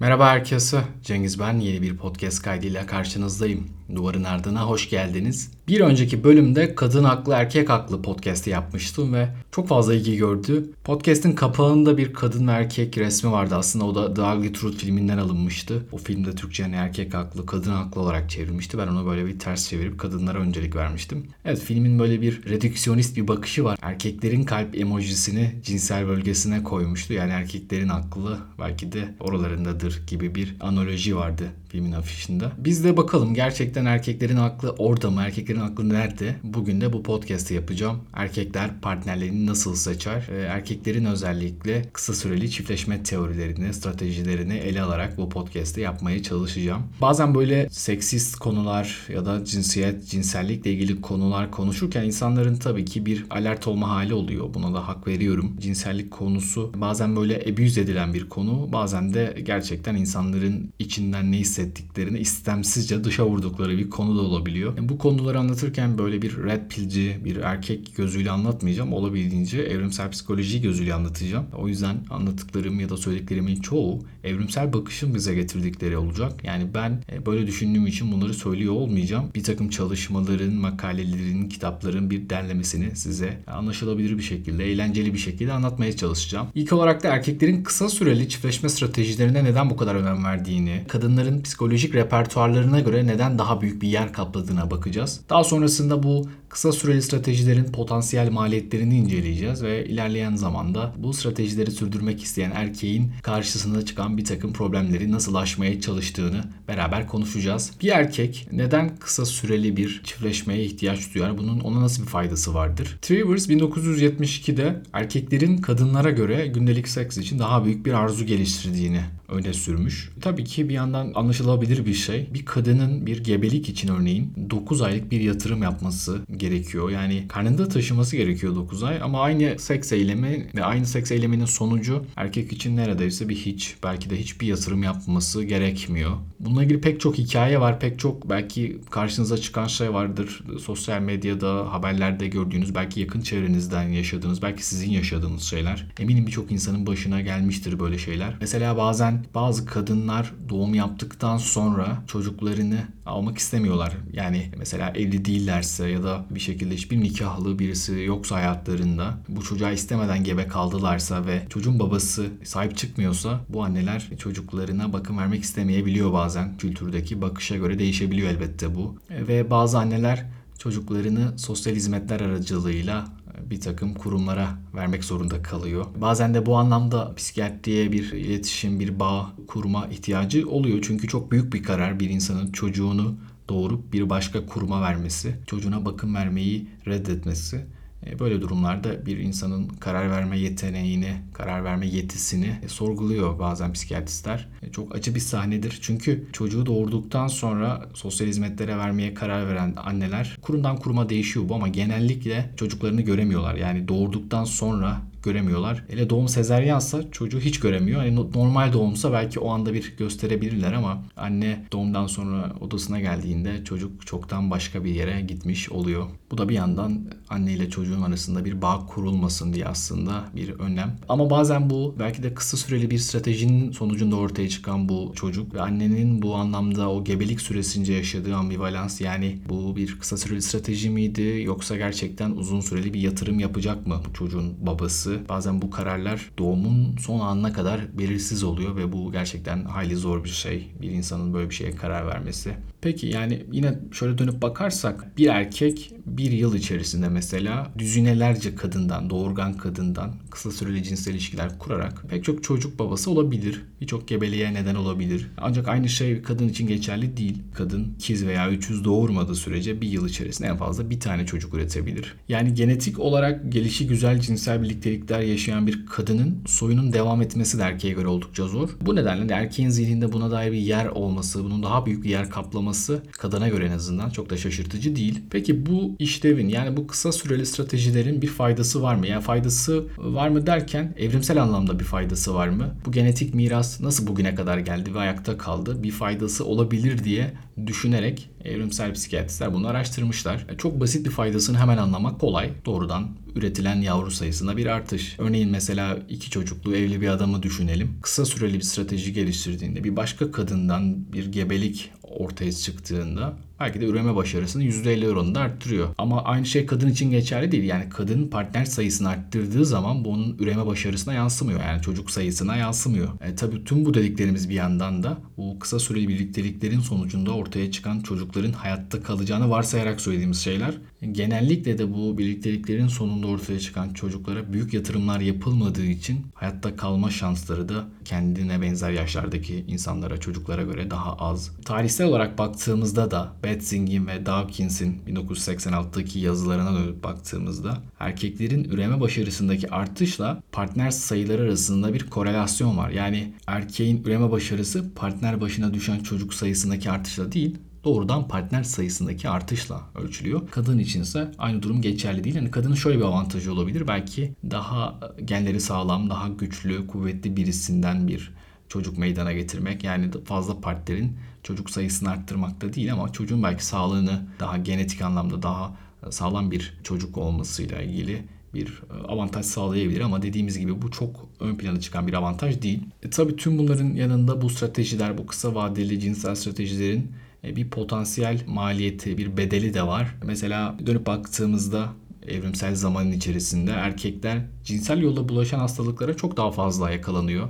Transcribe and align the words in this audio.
Merhaba 0.00 0.30
herkese. 0.30 0.82
Cengiz 1.02 1.40
ben. 1.40 1.58
Yeni 1.60 1.82
bir 1.82 1.96
podcast 1.96 2.42
kaydıyla 2.42 2.86
karşınızdayım. 2.86 3.79
Duvarın 3.94 4.24
ardına 4.24 4.66
hoş 4.66 4.90
geldiniz. 4.90 5.50
Bir 5.68 5.80
önceki 5.80 6.24
bölümde 6.24 6.74
kadın 6.74 7.04
haklı 7.04 7.34
erkek 7.34 7.70
haklı 7.70 8.02
podcast'i 8.02 8.50
yapmıştım 8.50 9.14
ve 9.14 9.28
çok 9.52 9.68
fazla 9.68 9.94
ilgi 9.94 10.16
gördü. 10.16 10.70
Podcast'in 10.84 11.32
kapağında 11.32 11.98
bir 11.98 12.12
kadın 12.12 12.48
ve 12.48 12.52
erkek 12.52 12.98
resmi 12.98 13.32
vardı 13.32 13.54
aslında 13.56 13.84
o 13.84 13.94
da 13.94 14.14
The 14.14 14.22
Ugly 14.22 14.52
Truth 14.52 14.76
filminden 14.76 15.18
alınmıştı. 15.18 15.86
O 15.92 15.96
filmde 15.96 16.34
Türkçe 16.34 16.62
hani 16.62 16.74
erkek 16.74 17.14
haklı, 17.14 17.46
kadın 17.46 17.70
haklı 17.70 18.00
olarak 18.00 18.30
çevrilmişti. 18.30 18.78
Ben 18.78 18.88
ona 18.88 19.06
böyle 19.06 19.26
bir 19.26 19.38
ters 19.38 19.68
çevirip 19.68 19.98
kadınlara 19.98 20.38
öncelik 20.38 20.76
vermiştim. 20.76 21.26
Evet 21.44 21.60
filmin 21.60 21.98
böyle 21.98 22.20
bir 22.20 22.44
redüksiyonist 22.48 23.16
bir 23.16 23.28
bakışı 23.28 23.64
var. 23.64 23.78
Erkeklerin 23.82 24.44
kalp 24.44 24.78
emojisini 24.78 25.54
cinsel 25.64 26.08
bölgesine 26.08 26.62
koymuştu. 26.62 27.12
Yani 27.12 27.32
erkeklerin 27.32 27.88
aklı 27.88 28.38
belki 28.58 28.92
de 28.92 29.14
oralarındadır 29.20 30.02
gibi 30.06 30.34
bir 30.34 30.56
analoji 30.60 31.16
vardı 31.16 31.44
filmin 31.70 31.92
afişinde. 31.92 32.44
Biz 32.58 32.84
de 32.84 32.96
bakalım 32.96 33.34
gerçekten 33.34 33.79
erkeklerin 33.84 34.36
aklı 34.36 34.70
orada 34.78 35.10
mı? 35.10 35.20
Erkeklerin 35.22 35.60
aklı 35.60 35.88
nerede? 35.88 36.36
Bugün 36.42 36.80
de 36.80 36.92
bu 36.92 37.02
podcast'i 37.02 37.54
yapacağım. 37.54 37.98
Erkekler 38.14 38.80
partnerlerini 38.80 39.46
nasıl 39.46 39.76
seçer? 39.76 40.28
Ee, 40.32 40.40
erkeklerin 40.40 41.04
özellikle 41.04 41.82
kısa 41.92 42.14
süreli 42.14 42.50
çiftleşme 42.50 43.02
teorilerini, 43.02 43.74
stratejilerini 43.74 44.54
ele 44.54 44.82
alarak 44.82 45.18
bu 45.18 45.28
podcast'i 45.28 45.80
yapmaya 45.80 46.22
çalışacağım. 46.22 46.82
Bazen 47.00 47.34
böyle 47.34 47.68
seksist 47.70 48.36
konular 48.36 49.06
ya 49.08 49.26
da 49.26 49.44
cinsiyet, 49.44 50.08
cinsellikle 50.08 50.72
ilgili 50.72 51.00
konular 51.00 51.50
konuşurken 51.50 52.04
insanların 52.04 52.56
tabii 52.56 52.84
ki 52.84 53.06
bir 53.06 53.24
alert 53.30 53.66
olma 53.66 53.90
hali 53.90 54.14
oluyor. 54.14 54.54
Buna 54.54 54.74
da 54.74 54.88
hak 54.88 55.06
veriyorum. 55.06 55.56
Cinsellik 55.60 56.10
konusu 56.10 56.72
bazen 56.76 57.16
böyle 57.16 57.44
abuse 57.52 57.80
edilen 57.80 58.14
bir 58.14 58.28
konu. 58.28 58.72
Bazen 58.72 59.14
de 59.14 59.36
gerçekten 59.42 59.94
insanların 59.94 60.72
içinden 60.78 61.32
ne 61.32 61.36
hissettiklerini 61.36 62.18
istemsizce 62.18 63.04
dışa 63.04 63.26
vurdukları 63.26 63.69
bir 63.78 63.90
konu 63.90 64.18
da 64.18 64.20
olabiliyor. 64.20 64.76
Yani 64.76 64.88
bu 64.88 64.98
konuları 64.98 65.38
anlatırken 65.38 65.98
böyle 65.98 66.22
bir 66.22 66.36
red 66.36 66.68
pillci, 66.68 67.16
bir 67.24 67.36
erkek 67.36 67.96
gözüyle 67.96 68.30
anlatmayacağım. 68.30 68.92
Olabildiğince 68.92 69.62
evrimsel 69.62 70.10
psikoloji 70.10 70.62
gözüyle 70.62 70.94
anlatacağım. 70.94 71.46
O 71.58 71.68
yüzden 71.68 71.96
anlattıklarım 72.10 72.80
ya 72.80 72.88
da 72.88 72.96
söylediklerimin 72.96 73.60
çoğu 73.60 74.00
evrimsel 74.24 74.72
bakışın 74.72 75.14
bize 75.14 75.34
getirdikleri 75.34 75.96
olacak. 75.96 76.44
Yani 76.44 76.66
ben 76.74 77.02
e, 77.12 77.26
böyle 77.26 77.46
düşündüğüm 77.46 77.86
için 77.86 78.12
bunları 78.12 78.34
söylüyor 78.34 78.74
olmayacağım. 78.74 79.24
Bir 79.34 79.44
takım 79.44 79.68
çalışmaların, 79.68 80.52
makalelerin, 80.52 81.48
kitapların 81.48 82.10
bir 82.10 82.30
derlemesini 82.30 82.96
size 82.96 83.38
anlaşılabilir 83.46 84.18
bir 84.18 84.22
şekilde, 84.22 84.64
eğlenceli 84.64 85.14
bir 85.14 85.18
şekilde 85.18 85.52
anlatmaya 85.52 85.96
çalışacağım. 85.96 86.46
İlk 86.54 86.72
olarak 86.72 87.02
da 87.02 87.08
erkeklerin 87.08 87.62
kısa 87.62 87.88
süreli 87.88 88.28
çiftleşme 88.28 88.68
stratejilerine 88.68 89.44
neden 89.44 89.70
bu 89.70 89.76
kadar 89.76 89.94
önem 89.94 90.24
verdiğini, 90.24 90.84
kadınların 90.88 91.42
psikolojik 91.42 91.94
repertuarlarına 91.94 92.80
göre 92.80 93.06
neden 93.06 93.38
daha 93.38 93.49
büyük 93.60 93.82
bir 93.82 93.88
yer 93.88 94.12
kapladığına 94.12 94.70
bakacağız. 94.70 95.20
Daha 95.28 95.44
sonrasında 95.44 96.02
bu 96.02 96.26
kısa 96.50 96.72
süreli 96.72 97.02
stratejilerin 97.02 97.64
potansiyel 97.64 98.30
maliyetlerini 98.30 98.96
inceleyeceğiz 98.96 99.62
ve 99.62 99.84
ilerleyen 99.84 100.36
zamanda 100.36 100.94
bu 100.98 101.12
stratejileri 101.12 101.70
sürdürmek 101.70 102.22
isteyen 102.22 102.50
erkeğin 102.50 103.12
karşısına 103.22 103.84
çıkan 103.84 104.18
bir 104.18 104.24
takım 104.24 104.52
problemleri 104.52 105.12
nasıl 105.12 105.34
aşmaya 105.34 105.80
çalıştığını 105.80 106.44
beraber 106.68 107.06
konuşacağız. 107.06 107.72
Bir 107.82 107.88
erkek 107.88 108.48
neden 108.52 108.96
kısa 108.96 109.24
süreli 109.24 109.76
bir 109.76 110.02
çiftleşmeye 110.04 110.64
ihtiyaç 110.64 111.14
duyar? 111.14 111.38
Bunun 111.38 111.60
ona 111.60 111.80
nasıl 111.80 112.02
bir 112.02 112.08
faydası 112.08 112.54
vardır? 112.54 112.98
Travers 113.02 113.48
1972'de 113.48 114.82
erkeklerin 114.92 115.58
kadınlara 115.58 116.10
göre 116.10 116.46
gündelik 116.46 116.88
seks 116.88 117.18
için 117.18 117.38
daha 117.38 117.64
büyük 117.64 117.86
bir 117.86 117.92
arzu 117.92 118.26
geliştirdiğini 118.26 119.00
öne 119.30 119.52
sürmüş. 119.52 120.12
Tabii 120.20 120.44
ki 120.44 120.68
bir 120.68 120.74
yandan 120.74 121.12
anlaşılabilir 121.14 121.86
bir 121.86 121.94
şey. 121.94 122.28
Bir 122.34 122.44
kadının 122.44 123.06
bir 123.06 123.24
gebelik 123.24 123.68
için 123.68 123.88
örneğin 123.88 124.32
9 124.50 124.82
aylık 124.82 125.10
bir 125.10 125.20
yatırım 125.20 125.62
yapması 125.62 126.20
gerekiyor. 126.40 126.90
Yani 126.90 127.24
karnında 127.28 127.68
taşıması 127.68 128.16
gerekiyor 128.16 128.54
9 128.54 128.82
ay 128.82 129.02
ama 129.02 129.22
aynı 129.22 129.58
seks 129.58 129.92
eylemi 129.92 130.46
ve 130.54 130.64
aynı 130.64 130.86
seks 130.86 131.10
eyleminin 131.10 131.44
sonucu 131.44 132.04
erkek 132.16 132.52
için 132.52 132.76
neredeyse 132.76 133.28
bir 133.28 133.36
hiç 133.36 133.76
belki 133.82 134.10
de 134.10 134.20
hiçbir 134.20 134.46
yatırım 134.46 134.82
yapması 134.82 135.42
gerekmiyor. 135.44 136.10
Bununla 136.40 136.64
ilgili 136.64 136.80
pek 136.80 137.00
çok 137.00 137.18
hikaye 137.18 137.60
var. 137.60 137.80
Pek 137.80 137.98
çok 137.98 138.30
belki 138.30 138.80
karşınıza 138.90 139.38
çıkan 139.38 139.66
şey 139.66 139.94
vardır. 139.94 140.42
Sosyal 140.60 141.00
medyada, 141.00 141.72
haberlerde 141.72 142.28
gördüğünüz, 142.28 142.74
belki 142.74 143.00
yakın 143.00 143.20
çevrenizden 143.20 143.88
yaşadığınız, 143.88 144.42
belki 144.42 144.66
sizin 144.66 144.90
yaşadığınız 144.90 145.42
şeyler. 145.42 145.86
Eminim 145.98 146.26
birçok 146.26 146.52
insanın 146.52 146.86
başına 146.86 147.20
gelmiştir 147.20 147.80
böyle 147.80 147.98
şeyler. 147.98 148.34
Mesela 148.40 148.76
bazen 148.76 149.24
bazı 149.34 149.66
kadınlar 149.66 150.32
doğum 150.48 150.74
yaptıktan 150.74 151.38
sonra 151.38 152.02
çocuklarını 152.06 152.80
almak 153.06 153.38
istemiyorlar. 153.38 153.92
Yani 154.12 154.50
mesela 154.58 154.90
evli 154.90 155.24
değillerse 155.24 155.88
ya 155.88 156.02
da 156.02 156.26
bir 156.30 156.40
şekilde 156.40 156.74
hiçbir 156.74 157.00
nikahlı 157.00 157.58
birisi 157.58 158.00
yoksa 158.00 158.36
hayatlarında 158.36 159.14
bu 159.28 159.42
çocuğa 159.42 159.70
istemeden 159.70 160.24
gebe 160.24 160.46
kaldılarsa 160.46 161.26
ve 161.26 161.42
çocuğun 161.48 161.78
babası 161.78 162.26
sahip 162.44 162.76
çıkmıyorsa 162.76 163.40
bu 163.48 163.64
anneler 163.64 164.08
çocuklarına 164.18 164.92
bakım 164.92 165.18
vermek 165.18 165.42
istemeyebiliyor 165.42 166.12
bazen. 166.12 166.56
Kültürdeki 166.58 167.22
bakışa 167.22 167.56
göre 167.56 167.78
değişebiliyor 167.78 168.30
elbette 168.30 168.74
bu. 168.74 168.96
Ve 169.10 169.50
bazı 169.50 169.78
anneler 169.78 170.26
çocuklarını 170.58 171.38
sosyal 171.38 171.74
hizmetler 171.74 172.20
aracılığıyla 172.20 173.04
bir 173.50 173.60
takım 173.60 173.94
kurumlara 173.94 174.48
vermek 174.74 175.04
zorunda 175.04 175.42
kalıyor. 175.42 175.86
Bazen 175.96 176.34
de 176.34 176.46
bu 176.46 176.56
anlamda 176.56 177.14
psikiyatriye 177.14 177.92
bir 177.92 178.12
iletişim, 178.12 178.80
bir 178.80 179.00
bağ 179.00 179.32
kurma 179.46 179.86
ihtiyacı 179.86 180.48
oluyor. 180.48 180.78
Çünkü 180.82 181.08
çok 181.08 181.32
büyük 181.32 181.52
bir 181.52 181.62
karar 181.62 182.00
bir 182.00 182.10
insanın 182.10 182.52
çocuğunu 182.52 183.14
doğurup 183.50 183.92
bir 183.92 184.10
başka 184.10 184.46
kuruma 184.46 184.82
vermesi, 184.82 185.36
çocuğuna 185.46 185.84
bakım 185.84 186.14
vermeyi 186.14 186.68
reddetmesi. 186.86 187.66
E, 188.06 188.18
böyle 188.18 188.40
durumlarda 188.40 189.06
bir 189.06 189.18
insanın 189.18 189.68
karar 189.68 190.10
verme 190.10 190.38
yeteneğini, 190.38 191.12
karar 191.32 191.64
verme 191.64 191.86
yetisini 191.86 192.58
sorguluyor 192.66 193.38
bazen 193.38 193.72
psikiyatristler. 193.72 194.48
E, 194.62 194.72
çok 194.72 194.94
acı 194.94 195.14
bir 195.14 195.20
sahnedir. 195.20 195.78
Çünkü 195.82 196.26
çocuğu 196.32 196.66
doğurduktan 196.66 197.28
sonra 197.28 197.88
sosyal 197.94 198.28
hizmetlere 198.28 198.78
vermeye 198.78 199.14
karar 199.14 199.48
veren 199.48 199.74
anneler 199.76 200.38
kurumdan 200.42 200.76
kuruma 200.76 201.08
değişiyor 201.08 201.48
bu 201.48 201.54
ama 201.54 201.68
genellikle 201.68 202.50
çocuklarını 202.56 203.00
göremiyorlar. 203.00 203.54
Yani 203.54 203.88
doğurduktan 203.88 204.44
sonra 204.44 205.00
göremiyorlar. 205.22 205.84
Hele 205.88 206.10
doğum 206.10 206.28
sezeryansa 206.28 207.10
çocuğu 207.10 207.40
hiç 207.40 207.60
göremiyor. 207.60 208.02
Yani 208.02 208.30
normal 208.34 208.72
doğumsa 208.72 209.12
belki 209.12 209.40
o 209.40 209.50
anda 209.50 209.74
bir 209.74 209.96
gösterebilirler 209.96 210.72
ama 210.72 211.02
anne 211.16 211.66
doğumdan 211.72 212.06
sonra 212.06 212.52
odasına 212.60 213.00
geldiğinde 213.00 213.64
çocuk 213.64 214.06
çoktan 214.06 214.50
başka 214.50 214.84
bir 214.84 214.94
yere 214.94 215.20
gitmiş 215.20 215.70
oluyor. 215.70 216.06
Bu 216.30 216.38
da 216.38 216.48
bir 216.48 216.54
yandan 216.54 217.00
anne 217.28 217.52
ile 217.52 217.70
çocuğun 217.70 218.02
arasında 218.02 218.44
bir 218.44 218.62
bağ 218.62 218.86
kurulmasın 218.86 219.52
diye 219.52 219.66
aslında 219.66 220.24
bir 220.36 220.50
önlem. 220.50 220.96
Ama 221.08 221.30
bazen 221.30 221.70
bu 221.70 221.94
belki 221.98 222.22
de 222.22 222.34
kısa 222.34 222.56
süreli 222.56 222.90
bir 222.90 222.98
stratejinin 222.98 223.72
sonucunda 223.72 224.16
ortaya 224.16 224.48
çıkan 224.48 224.88
bu 224.88 225.12
çocuk 225.14 225.54
ve 225.54 225.60
annenin 225.60 226.22
bu 226.22 226.34
anlamda 226.34 226.90
o 226.90 227.04
gebelik 227.04 227.40
süresince 227.40 227.92
yaşadığı 227.92 228.36
ambivalans 228.36 229.00
yani 229.00 229.38
bu 229.48 229.76
bir 229.76 229.98
kısa 229.98 230.16
süreli 230.16 230.42
strateji 230.42 230.90
miydi 230.90 231.42
yoksa 231.44 231.76
gerçekten 231.76 232.30
uzun 232.30 232.60
süreli 232.60 232.94
bir 232.94 233.00
yatırım 233.00 233.40
yapacak 233.40 233.86
mı 233.86 234.00
bu 234.08 234.14
çocuğun 234.14 234.66
babası 234.66 235.09
açıkçası 235.10 235.28
bazen 235.28 235.62
bu 235.62 235.70
kararlar 235.70 236.30
doğumun 236.38 236.96
son 236.96 237.20
anına 237.20 237.52
kadar 237.52 237.98
belirsiz 237.98 238.44
oluyor 238.44 238.76
ve 238.76 238.92
bu 238.92 239.12
gerçekten 239.12 239.64
hayli 239.64 239.96
zor 239.96 240.24
bir 240.24 240.28
şey. 240.28 240.72
Bir 240.82 240.90
insanın 240.90 241.34
böyle 241.34 241.50
bir 241.50 241.54
şeye 241.54 241.70
karar 241.70 242.06
vermesi. 242.06 242.54
Peki 242.80 243.06
yani 243.06 243.46
yine 243.52 243.78
şöyle 243.92 244.18
dönüp 244.18 244.42
bakarsak 244.42 245.18
bir 245.18 245.26
erkek 245.26 245.92
bir 246.06 246.32
yıl 246.32 246.54
içerisinde 246.54 247.08
mesela 247.08 247.66
düzinelerce 247.78 248.54
kadından, 248.54 249.10
doğurgan 249.10 249.54
kadından 249.54 250.14
kısa 250.30 250.50
süreli 250.50 250.82
cinsel 250.82 251.12
ilişkiler 251.12 251.58
kurarak 251.58 252.04
pek 252.08 252.24
çok 252.24 252.44
çocuk 252.44 252.78
babası 252.78 253.10
olabilir. 253.10 253.62
Birçok 253.80 254.08
gebeliğe 254.08 254.54
neden 254.54 254.74
olabilir. 254.74 255.26
Ancak 255.36 255.68
aynı 255.68 255.88
şey 255.88 256.22
kadın 256.22 256.48
için 256.48 256.66
geçerli 256.66 257.16
değil. 257.16 257.38
Kadın 257.54 257.94
ikiz 257.98 258.26
veya 258.26 258.50
üçüz 258.50 258.84
doğurmadığı 258.84 259.34
sürece 259.34 259.80
bir 259.80 259.88
yıl 259.88 260.08
içerisinde 260.08 260.48
en 260.48 260.56
fazla 260.56 260.90
bir 260.90 261.00
tane 261.00 261.26
çocuk 261.26 261.54
üretebilir. 261.54 262.14
Yani 262.28 262.54
genetik 262.54 262.98
olarak 262.98 263.52
gelişi 263.52 263.86
güzel 263.86 264.20
cinsel 264.20 264.62
birliktelikler 265.00 265.20
yaşayan 265.20 265.66
bir 265.66 265.86
kadının 265.86 266.42
soyunun 266.46 266.92
devam 266.92 267.22
etmesi 267.22 267.58
de 267.58 267.62
erkeğe 267.62 267.94
göre 267.94 268.08
oldukça 268.08 268.46
zor. 268.46 268.68
Bu 268.80 268.96
nedenle 268.96 269.28
de 269.28 269.34
erkeğin 269.34 269.68
zihninde 269.68 270.12
buna 270.12 270.30
dair 270.30 270.52
bir 270.52 270.58
yer 270.58 270.86
olması, 270.86 271.44
bunun 271.44 271.62
daha 271.62 271.86
büyük 271.86 272.04
bir 272.04 272.10
yer 272.10 272.30
kaplaması 272.30 273.02
kadına 273.12 273.48
göre 273.48 273.66
en 273.66 273.70
azından 273.70 274.10
çok 274.10 274.30
da 274.30 274.36
şaşırtıcı 274.36 274.96
değil. 274.96 275.20
Peki 275.30 275.66
bu 275.66 275.96
işlevin 275.98 276.48
yani 276.48 276.76
bu 276.76 276.86
kısa 276.86 277.12
süreli 277.12 277.46
stratejilerin 277.46 278.22
bir 278.22 278.28
faydası 278.28 278.82
var 278.82 278.94
mı? 278.94 279.06
Yani 279.06 279.22
faydası 279.22 279.84
var 279.98 280.28
mı 280.28 280.46
derken 280.46 280.94
evrimsel 280.98 281.42
anlamda 281.42 281.78
bir 281.78 281.84
faydası 281.84 282.34
var 282.34 282.48
mı? 282.48 282.74
Bu 282.86 282.92
genetik 282.92 283.34
miras 283.34 283.80
nasıl 283.80 284.06
bugüne 284.06 284.34
kadar 284.34 284.58
geldi 284.58 284.94
ve 284.94 284.98
ayakta 284.98 285.38
kaldı? 285.38 285.82
Bir 285.82 285.90
faydası 285.90 286.44
olabilir 286.44 287.04
diye 287.04 287.32
düşünerek 287.66 288.30
evrimsel 288.44 288.94
psikiyatristler 288.94 289.54
bunu 289.54 289.68
araştırmışlar. 289.68 290.46
Çok 290.58 290.80
basit 290.80 291.06
bir 291.06 291.10
faydasını 291.10 291.58
hemen 291.58 291.76
anlamak 291.78 292.20
kolay. 292.20 292.50
Doğrudan 292.66 293.08
üretilen 293.34 293.80
yavru 293.80 294.10
sayısında 294.10 294.56
bir 294.56 294.66
artış. 294.66 294.89
Örneğin 295.18 295.50
mesela 295.50 295.98
iki 296.08 296.30
çocuklu 296.30 296.76
evli 296.76 297.00
bir 297.00 297.08
adamı 297.08 297.42
düşünelim. 297.42 297.98
Kısa 298.02 298.24
süreli 298.24 298.54
bir 298.54 298.62
strateji 298.62 299.12
geliştirdiğinde 299.12 299.84
bir 299.84 299.96
başka 299.96 300.32
kadından 300.32 301.12
bir 301.12 301.26
gebelik 301.26 301.90
ortaya 302.02 302.52
çıktığında 302.52 303.36
belki 303.60 303.80
de 303.80 303.86
üreme 303.86 304.16
başarısını 304.16 304.64
%50 304.64 305.08
oranında 305.08 305.40
arttırıyor. 305.40 305.88
Ama 305.98 306.24
aynı 306.24 306.46
şey 306.46 306.66
kadın 306.66 306.88
için 306.88 307.10
geçerli 307.10 307.52
değil. 307.52 307.64
Yani 307.64 307.88
kadın 307.88 308.28
partner 308.28 308.64
sayısını 308.64 309.08
arttırdığı 309.08 309.64
zaman 309.64 310.04
bunun 310.04 310.38
üreme 310.38 310.66
başarısına 310.66 311.14
yansımıyor. 311.14 311.60
Yani 311.60 311.82
çocuk 311.82 312.10
sayısına 312.10 312.56
yansımıyor. 312.56 313.08
E, 313.20 313.34
tabii 313.34 313.64
tüm 313.64 313.84
bu 313.84 313.94
dediklerimiz 313.94 314.48
bir 314.48 314.54
yandan 314.54 315.02
da 315.02 315.18
bu 315.36 315.58
kısa 315.58 315.78
süreli 315.78 316.08
birlikteliklerin 316.08 316.80
sonucunda 316.80 317.32
ortaya 317.32 317.70
çıkan 317.70 318.00
çocukların 318.00 318.52
hayatta 318.52 319.02
kalacağını 319.02 319.50
varsayarak 319.50 320.00
söylediğimiz 320.00 320.40
şeyler. 320.40 320.74
Genellikle 321.12 321.78
de 321.78 321.92
bu 321.92 322.18
birlikteliklerin 322.18 322.86
sonunda 322.86 323.26
ortaya 323.26 323.60
çıkan 323.60 323.90
çocuklara 323.92 324.52
büyük 324.52 324.74
yatırımlar 324.74 325.20
yapılmadığı 325.20 325.84
için 325.84 326.26
hayatta 326.34 326.76
kalma 326.76 327.10
şansları 327.10 327.68
da 327.68 327.88
kendine 328.04 328.62
benzer 328.62 328.90
yaşlardaki 328.90 329.64
insanlara, 329.68 330.20
çocuklara 330.20 330.62
göre 330.62 330.90
daha 330.90 331.16
az. 331.16 331.50
Tarihsel 331.64 332.06
olarak 332.06 332.38
baktığımızda 332.38 333.10
da 333.10 333.32
Betzing'in 333.50 334.06
ve 334.06 334.26
Dawkins'in 334.26 335.02
1986'daki 335.08 336.18
yazılarına 336.18 336.74
dönüp 336.74 337.04
baktığımızda 337.04 337.82
erkeklerin 338.00 338.64
üreme 338.64 339.00
başarısındaki 339.00 339.70
artışla 339.70 340.42
partner 340.52 340.90
sayıları 340.90 341.42
arasında 341.42 341.94
bir 341.94 342.10
korelasyon 342.10 342.78
var. 342.78 342.90
Yani 342.90 343.32
erkeğin 343.46 344.04
üreme 344.04 344.30
başarısı 344.30 344.94
partner 344.94 345.40
başına 345.40 345.74
düşen 345.74 345.98
çocuk 345.98 346.34
sayısındaki 346.34 346.90
artışla 346.90 347.32
değil, 347.32 347.58
doğrudan 347.84 348.28
partner 348.28 348.62
sayısındaki 348.62 349.28
artışla 349.28 349.80
ölçülüyor. 349.94 350.48
Kadın 350.50 350.78
için 350.78 351.02
ise 351.02 351.30
aynı 351.38 351.62
durum 351.62 351.82
geçerli 351.82 352.24
değil. 352.24 352.36
Yani 352.36 352.50
kadının 352.50 352.74
şöyle 352.74 352.98
bir 352.98 353.04
avantajı 353.04 353.52
olabilir. 353.52 353.88
Belki 353.88 354.34
daha 354.50 355.00
genleri 355.24 355.60
sağlam, 355.60 356.10
daha 356.10 356.28
güçlü, 356.28 356.86
kuvvetli 356.86 357.36
birisinden 357.36 358.08
bir 358.08 358.32
çocuk 358.68 358.98
meydana 358.98 359.32
getirmek. 359.32 359.84
Yani 359.84 360.10
fazla 360.24 360.60
partnerin 360.60 361.16
çocuk 361.42 361.70
sayısını 361.70 362.10
arttırmakta 362.10 362.72
değil 362.72 362.92
ama 362.92 363.12
çocuğun 363.12 363.42
belki 363.42 363.66
sağlığını 363.66 364.22
daha 364.40 364.56
genetik 364.56 365.02
anlamda 365.02 365.42
daha 365.42 365.76
sağlam 366.10 366.50
bir 366.50 366.74
çocuk 366.84 367.18
olmasıyla 367.18 367.82
ilgili 367.82 368.24
bir 368.54 368.66
e, 368.66 369.06
avantaj 369.06 369.46
sağlayabilir 369.46 370.00
ama 370.00 370.22
dediğimiz 370.22 370.58
gibi 370.58 370.82
bu 370.82 370.90
çok 370.90 371.28
ön 371.40 371.56
plana 371.56 371.80
çıkan 371.80 372.06
bir 372.06 372.12
avantaj 372.12 372.62
değil. 372.62 372.80
E, 373.02 373.10
tabii 373.10 373.36
tüm 373.36 373.58
bunların 373.58 373.94
yanında 373.94 374.40
bu 374.40 374.50
stratejiler, 374.50 375.18
bu 375.18 375.26
kısa 375.26 375.54
vadeli 375.54 376.00
cinsel 376.00 376.34
stratejilerin 376.34 377.12
e, 377.44 377.56
bir 377.56 377.70
potansiyel 377.70 378.42
maliyeti, 378.46 379.18
bir 379.18 379.36
bedeli 379.36 379.74
de 379.74 379.86
var. 379.86 380.16
Mesela 380.24 380.76
dönüp 380.86 381.06
baktığımızda 381.06 381.88
evrimsel 382.26 382.74
zamanın 382.74 383.12
içerisinde 383.12 383.70
erkekler 383.70 384.38
cinsel 384.64 384.98
yolla 385.02 385.28
bulaşan 385.28 385.58
hastalıklara 385.58 386.16
çok 386.16 386.36
daha 386.36 386.50
fazla 386.50 386.90
yakalanıyor. 386.90 387.48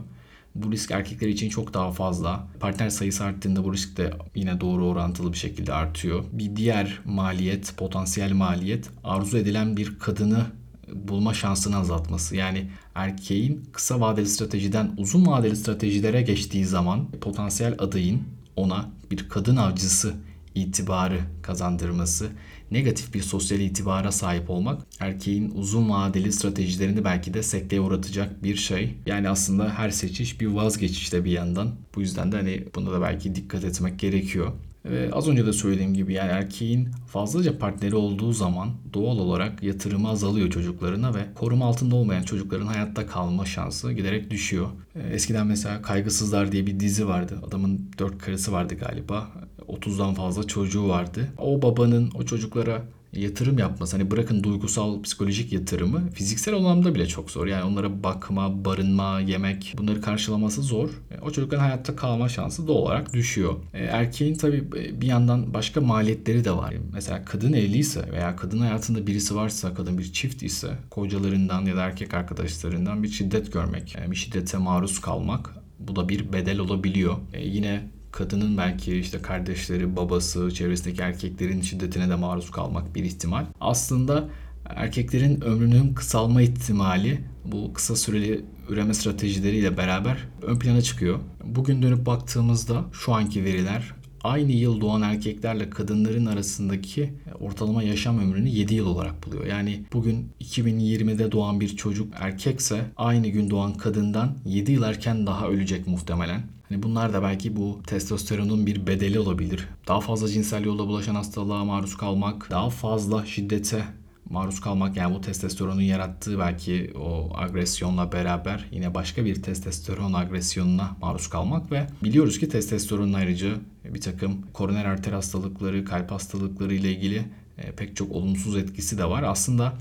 Bu 0.54 0.72
risk 0.72 0.90
erkekler 0.90 1.28
için 1.28 1.48
çok 1.48 1.74
daha 1.74 1.92
fazla. 1.92 2.48
Partner 2.60 2.90
sayısı 2.90 3.24
arttığında 3.24 3.64
bu 3.64 3.72
risk 3.72 3.96
de 3.96 4.12
yine 4.34 4.60
doğru 4.60 4.86
orantılı 4.86 5.32
bir 5.32 5.38
şekilde 5.38 5.72
artıyor. 5.72 6.24
Bir 6.32 6.56
diğer 6.56 7.00
maliyet, 7.04 7.76
potansiyel 7.76 8.32
maliyet 8.32 8.90
arzu 9.04 9.38
edilen 9.38 9.76
bir 9.76 9.98
kadını 9.98 10.46
bulma 10.94 11.34
şansını 11.34 11.76
azaltması. 11.76 12.36
Yani 12.36 12.70
erkeğin 12.94 13.64
kısa 13.72 14.00
vadeli 14.00 14.26
stratejiden 14.26 14.90
uzun 14.96 15.26
vadeli 15.26 15.56
stratejilere 15.56 16.22
geçtiği 16.22 16.64
zaman 16.64 17.10
potansiyel 17.10 17.74
adayın 17.78 18.22
ona 18.56 18.90
bir 19.10 19.28
kadın 19.28 19.56
avcısı 19.56 20.14
itibarı 20.54 21.20
kazandırması, 21.42 22.28
negatif 22.70 23.14
bir 23.14 23.22
sosyal 23.22 23.60
itibara 23.60 24.12
sahip 24.12 24.50
olmak 24.50 24.82
erkeğin 25.00 25.50
uzun 25.54 25.90
vadeli 25.90 26.32
stratejilerini 26.32 27.04
belki 27.04 27.34
de 27.34 27.42
sekteye 27.42 27.80
uğratacak 27.80 28.44
bir 28.44 28.56
şey. 28.56 28.94
Yani 29.06 29.28
aslında 29.28 29.68
her 29.68 29.90
seçiş 29.90 30.40
bir 30.40 30.46
vazgeçiş 30.46 31.12
de 31.12 31.24
bir 31.24 31.30
yandan. 31.30 31.74
Bu 31.94 32.00
yüzden 32.00 32.32
de 32.32 32.36
hani 32.36 32.64
buna 32.74 32.92
da 32.92 33.00
belki 33.02 33.34
dikkat 33.34 33.64
etmek 33.64 33.98
gerekiyor. 33.98 34.52
Ve 34.84 35.10
az 35.12 35.28
önce 35.28 35.46
de 35.46 35.52
söylediğim 35.52 35.94
gibi 35.94 36.12
yani 36.12 36.30
erkeğin 36.30 36.88
fazlaca 37.06 37.58
partneri 37.58 37.96
olduğu 37.96 38.32
zaman 38.32 38.70
doğal 38.94 39.18
olarak 39.18 39.62
yatırımı 39.62 40.08
azalıyor 40.08 40.50
çocuklarına 40.50 41.14
ve 41.14 41.20
koruma 41.34 41.66
altında 41.66 41.96
olmayan 41.96 42.22
çocukların 42.22 42.66
hayatta 42.66 43.06
kalma 43.06 43.44
şansı 43.44 43.92
giderek 43.92 44.30
düşüyor. 44.30 44.68
Eskiden 45.12 45.46
mesela 45.46 45.82
Kaygısızlar 45.82 46.52
diye 46.52 46.66
bir 46.66 46.80
dizi 46.80 47.08
vardı. 47.08 47.38
Adamın 47.46 47.90
dört 47.98 48.18
karısı 48.18 48.52
vardı 48.52 48.74
galiba. 48.74 49.28
30'dan 49.68 50.14
fazla 50.14 50.46
çocuğu 50.46 50.88
vardı. 50.88 51.28
O 51.38 51.62
babanın 51.62 52.10
o 52.14 52.22
çocuklara 52.22 52.82
yatırım 53.12 53.58
yapması 53.58 53.96
hani 53.96 54.10
bırakın 54.10 54.42
duygusal 54.42 55.02
psikolojik 55.02 55.52
yatırımı 55.52 56.10
fiziksel 56.10 56.54
anlamda 56.54 56.94
bile 56.94 57.06
çok 57.06 57.30
zor. 57.30 57.46
Yani 57.46 57.64
onlara 57.64 58.02
bakma, 58.02 58.64
barınma, 58.64 59.20
yemek 59.20 59.74
bunları 59.78 60.00
karşılaması 60.00 60.62
zor. 60.62 60.88
E, 61.10 61.20
o 61.20 61.30
çocukların 61.30 61.62
hayatta 61.62 61.96
kalma 61.96 62.28
şansı 62.28 62.66
doğal 62.66 62.76
olarak 62.76 63.12
düşüyor. 63.12 63.54
E, 63.74 63.84
erkeğin 63.84 64.34
tabii 64.34 64.64
e, 64.76 65.00
bir 65.00 65.06
yandan 65.06 65.54
başka 65.54 65.80
maliyetleri 65.80 66.44
de 66.44 66.52
var. 66.52 66.74
Mesela 66.92 67.24
kadın 67.24 67.52
evliyse 67.52 68.12
veya 68.12 68.36
kadın 68.36 68.58
hayatında 68.58 69.06
birisi 69.06 69.36
varsa, 69.36 69.74
kadın 69.74 69.98
bir 69.98 70.12
çift 70.12 70.42
ise 70.42 70.78
kocalarından 70.90 71.66
ya 71.66 71.76
da 71.76 71.82
erkek 71.82 72.14
arkadaşlarından 72.14 73.02
bir 73.02 73.08
şiddet 73.08 73.52
görmek, 73.52 73.96
bir 74.10 74.16
şiddete 74.16 74.58
maruz 74.58 75.00
kalmak 75.00 75.54
bu 75.78 75.96
da 75.96 76.08
bir 76.08 76.32
bedel 76.32 76.58
olabiliyor. 76.58 77.16
yine 77.38 77.90
kadının 78.12 78.58
belki 78.58 78.96
işte 78.96 79.22
kardeşleri, 79.22 79.96
babası, 79.96 80.54
çevresindeki 80.54 81.02
erkeklerin 81.02 81.60
şiddetine 81.60 82.08
de 82.10 82.14
maruz 82.14 82.50
kalmak 82.50 82.94
bir 82.94 83.04
ihtimal. 83.04 83.44
Aslında 83.60 84.28
erkeklerin 84.64 85.40
ömrünün 85.40 85.94
kısalma 85.94 86.42
ihtimali 86.42 87.20
bu 87.44 87.72
kısa 87.72 87.96
süreli 87.96 88.44
üreme 88.68 88.94
stratejileriyle 88.94 89.76
beraber 89.76 90.18
ön 90.42 90.58
plana 90.58 90.82
çıkıyor. 90.82 91.18
Bugün 91.44 91.82
dönüp 91.82 92.06
baktığımızda 92.06 92.84
şu 92.92 93.14
anki 93.14 93.44
veriler 93.44 93.94
aynı 94.24 94.52
yıl 94.52 94.80
doğan 94.80 95.02
erkeklerle 95.02 95.70
kadınların 95.70 96.26
arasındaki 96.26 97.14
ortalama 97.40 97.82
yaşam 97.82 98.18
ömrünü 98.18 98.48
7 98.48 98.74
yıl 98.74 98.86
olarak 98.86 99.26
buluyor. 99.26 99.46
Yani 99.46 99.84
bugün 99.92 100.28
2020'de 100.40 101.32
doğan 101.32 101.60
bir 101.60 101.76
çocuk 101.76 102.14
erkekse 102.20 102.84
aynı 102.96 103.28
gün 103.28 103.50
doğan 103.50 103.74
kadından 103.74 104.36
7 104.44 104.72
yıl 104.72 104.82
erken 104.82 105.26
daha 105.26 105.48
ölecek 105.48 105.86
muhtemelen. 105.86 106.42
Hani 106.70 106.82
bunlar 106.82 107.12
da 107.12 107.22
belki 107.22 107.56
bu 107.56 107.80
testosteronun 107.86 108.66
bir 108.66 108.86
bedeli 108.86 109.18
olabilir. 109.18 109.68
Daha 109.88 110.00
fazla 110.00 110.28
cinsel 110.28 110.64
yolla 110.64 110.86
bulaşan 110.86 111.14
hastalığa 111.14 111.64
maruz 111.64 111.96
kalmak, 111.96 112.50
daha 112.50 112.70
fazla 112.70 113.26
şiddete 113.26 113.84
maruz 114.30 114.60
kalmak 114.60 114.96
yani 114.96 115.14
bu 115.14 115.20
testosteronun 115.20 115.80
yarattığı 115.80 116.38
belki 116.38 116.92
o 117.00 117.30
agresyonla 117.36 118.12
beraber 118.12 118.68
yine 118.72 118.94
başka 118.94 119.24
bir 119.24 119.42
testosteron 119.42 120.12
agresyonuna 120.12 120.96
maruz 121.00 121.28
kalmak 121.28 121.72
ve 121.72 121.86
biliyoruz 122.02 122.38
ki 122.38 122.48
testosteronun 122.48 123.12
ayrıca 123.12 123.48
bir 123.84 124.00
takım 124.00 124.42
koroner 124.52 124.84
arter 124.84 125.12
hastalıkları, 125.12 125.84
kalp 125.84 126.10
hastalıkları 126.10 126.74
ile 126.74 126.92
ilgili 126.92 127.24
e, 127.58 127.72
pek 127.72 127.96
çok 127.96 128.12
olumsuz 128.12 128.56
etkisi 128.56 128.98
de 128.98 129.04
var. 129.04 129.22
Aslında 129.22 129.72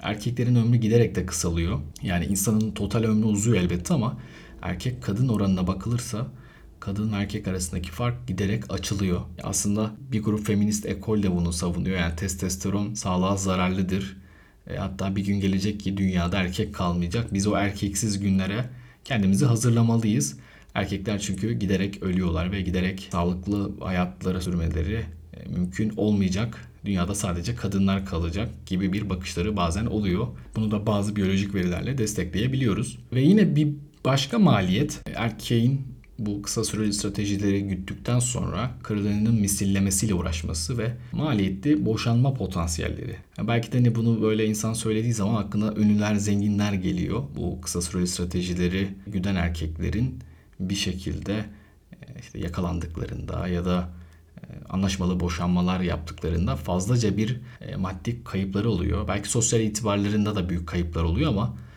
erkeklerin 0.00 0.56
ömrü 0.56 0.76
giderek 0.76 1.14
de 1.14 1.26
kısalıyor. 1.26 1.80
Yani 2.02 2.24
insanın 2.24 2.70
total 2.70 3.04
ömrü 3.04 3.26
uzuyor 3.26 3.56
elbette 3.56 3.94
ama 3.94 4.16
erkek 4.62 5.02
kadın 5.02 5.28
oranına 5.28 5.66
bakılırsa 5.66 6.26
kadın 6.80 7.12
erkek 7.12 7.48
arasındaki 7.48 7.90
fark 7.90 8.26
giderek 8.26 8.72
açılıyor. 8.72 9.20
Aslında 9.42 9.90
bir 10.12 10.22
grup 10.22 10.46
feminist 10.46 10.86
ekol 10.86 11.22
de 11.22 11.36
bunu 11.36 11.52
savunuyor. 11.52 11.98
Yani 11.98 12.16
testosteron 12.16 12.94
sağlığa 12.94 13.36
zararlıdır. 13.36 14.16
E, 14.70 14.76
hatta 14.76 15.16
bir 15.16 15.24
gün 15.24 15.40
gelecek 15.40 15.80
ki 15.80 15.96
dünyada 15.96 16.38
erkek 16.38 16.74
kalmayacak. 16.74 17.34
Biz 17.34 17.46
o 17.46 17.56
erkeksiz 17.56 18.20
günlere 18.20 18.64
kendimizi 19.04 19.46
hazırlamalıyız. 19.46 20.38
Erkekler 20.74 21.18
çünkü 21.18 21.52
giderek 21.52 22.02
ölüyorlar 22.02 22.52
ve 22.52 22.60
giderek 22.60 23.08
sağlıklı 23.12 23.70
hayatlara 23.80 24.40
sürmeleri 24.40 25.04
e, 25.34 25.48
mümkün 25.48 25.92
olmayacak. 25.96 26.64
Dünyada 26.84 27.14
sadece 27.14 27.54
kadınlar 27.54 28.06
kalacak 28.06 28.66
gibi 28.66 28.92
bir 28.92 29.10
bakışları 29.10 29.56
bazen 29.56 29.86
oluyor. 29.86 30.26
Bunu 30.56 30.70
da 30.70 30.86
bazı 30.86 31.16
biyolojik 31.16 31.54
verilerle 31.54 31.98
destekleyebiliyoruz. 31.98 32.98
Ve 33.12 33.20
yine 33.20 33.56
bir 33.56 33.68
başka 34.04 34.38
maliyet 34.38 35.02
erkeğin 35.14 35.98
bu 36.18 36.42
kısa 36.42 36.64
süreli 36.64 36.92
stratejileri 36.92 37.62
güttükten 37.62 38.18
sonra 38.18 38.70
karılarının 38.82 39.34
misillemesiyle 39.34 40.14
uğraşması 40.14 40.78
ve 40.78 40.92
maliyetli 41.12 41.86
boşanma 41.86 42.34
potansiyelleri. 42.34 43.16
Belki 43.42 43.72
de 43.72 43.76
hani 43.76 43.94
bunu 43.94 44.22
böyle 44.22 44.46
insan 44.46 44.72
söylediği 44.72 45.14
zaman 45.14 45.42
aklına 45.42 45.72
ünlüler, 45.72 46.14
zenginler 46.14 46.72
geliyor. 46.72 47.22
Bu 47.36 47.60
kısa 47.60 47.82
süreli 47.82 48.06
stratejileri 48.06 48.88
güden 49.06 49.34
erkeklerin 49.34 50.18
bir 50.60 50.74
şekilde 50.74 51.44
e, 51.92 52.20
işte 52.20 52.38
yakalandıklarında 52.38 53.48
ya 53.48 53.64
da 53.64 53.88
anlaşmalı 54.68 55.20
boşanmalar 55.20 55.80
yaptıklarında 55.80 56.56
fazlaca 56.56 57.16
bir 57.16 57.40
e, 57.60 57.76
maddi 57.76 58.24
kayıpları 58.24 58.70
oluyor. 58.70 59.08
Belki 59.08 59.30
sosyal 59.30 59.62
itibarlarında 59.62 60.36
da 60.36 60.48
büyük 60.48 60.66
kayıplar 60.66 61.02
oluyor 61.02 61.30
ama 61.30 61.54
e, 61.54 61.67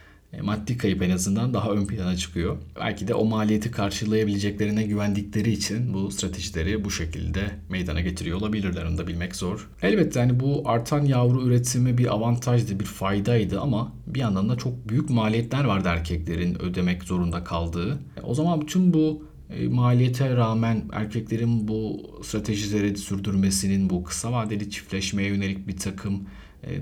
maddi 0.41 0.77
kayıp 0.77 1.01
en 1.01 1.09
azından 1.09 1.53
daha 1.53 1.71
ön 1.71 1.85
plana 1.85 2.15
çıkıyor. 2.15 2.57
Belki 2.79 3.07
de 3.07 3.13
o 3.13 3.25
maliyeti 3.25 3.71
karşılayabileceklerine 3.71 4.83
güvendikleri 4.83 5.51
için 5.51 5.93
bu 5.93 6.11
stratejileri 6.11 6.85
bu 6.85 6.91
şekilde 6.91 7.51
meydana 7.69 8.01
getiriyor 8.01 8.37
olabilirler. 8.37 8.85
Onu 8.85 8.97
da 8.97 9.07
bilmek 9.07 9.35
zor. 9.35 9.69
Elbette 9.81 10.19
hani 10.19 10.39
bu 10.39 10.61
artan 10.65 11.05
yavru 11.05 11.47
üretimi 11.47 11.97
bir 11.97 12.13
avantajdı, 12.13 12.79
bir 12.79 12.85
faydaydı 12.85 13.61
ama 13.61 13.93
bir 14.07 14.19
yandan 14.19 14.49
da 14.49 14.55
çok 14.57 14.89
büyük 14.89 15.09
maliyetler 15.09 15.63
vardı 15.63 15.87
erkeklerin 15.91 16.61
ödemek 16.61 17.03
zorunda 17.03 17.43
kaldığı. 17.43 17.99
E, 18.17 18.21
o 18.23 18.33
zaman 18.33 18.61
bütün 18.61 18.93
bu 18.93 19.25
e, 19.49 19.67
maliyete 19.67 20.35
rağmen 20.35 20.83
erkeklerin 20.93 21.67
bu 21.67 22.01
stratejileri 22.23 22.97
sürdürmesinin, 22.97 23.89
bu 23.89 24.03
kısa 24.03 24.31
vadeli 24.31 24.69
çiftleşmeye 24.69 25.29
yönelik 25.29 25.67
bir 25.67 25.77
takım 25.77 26.23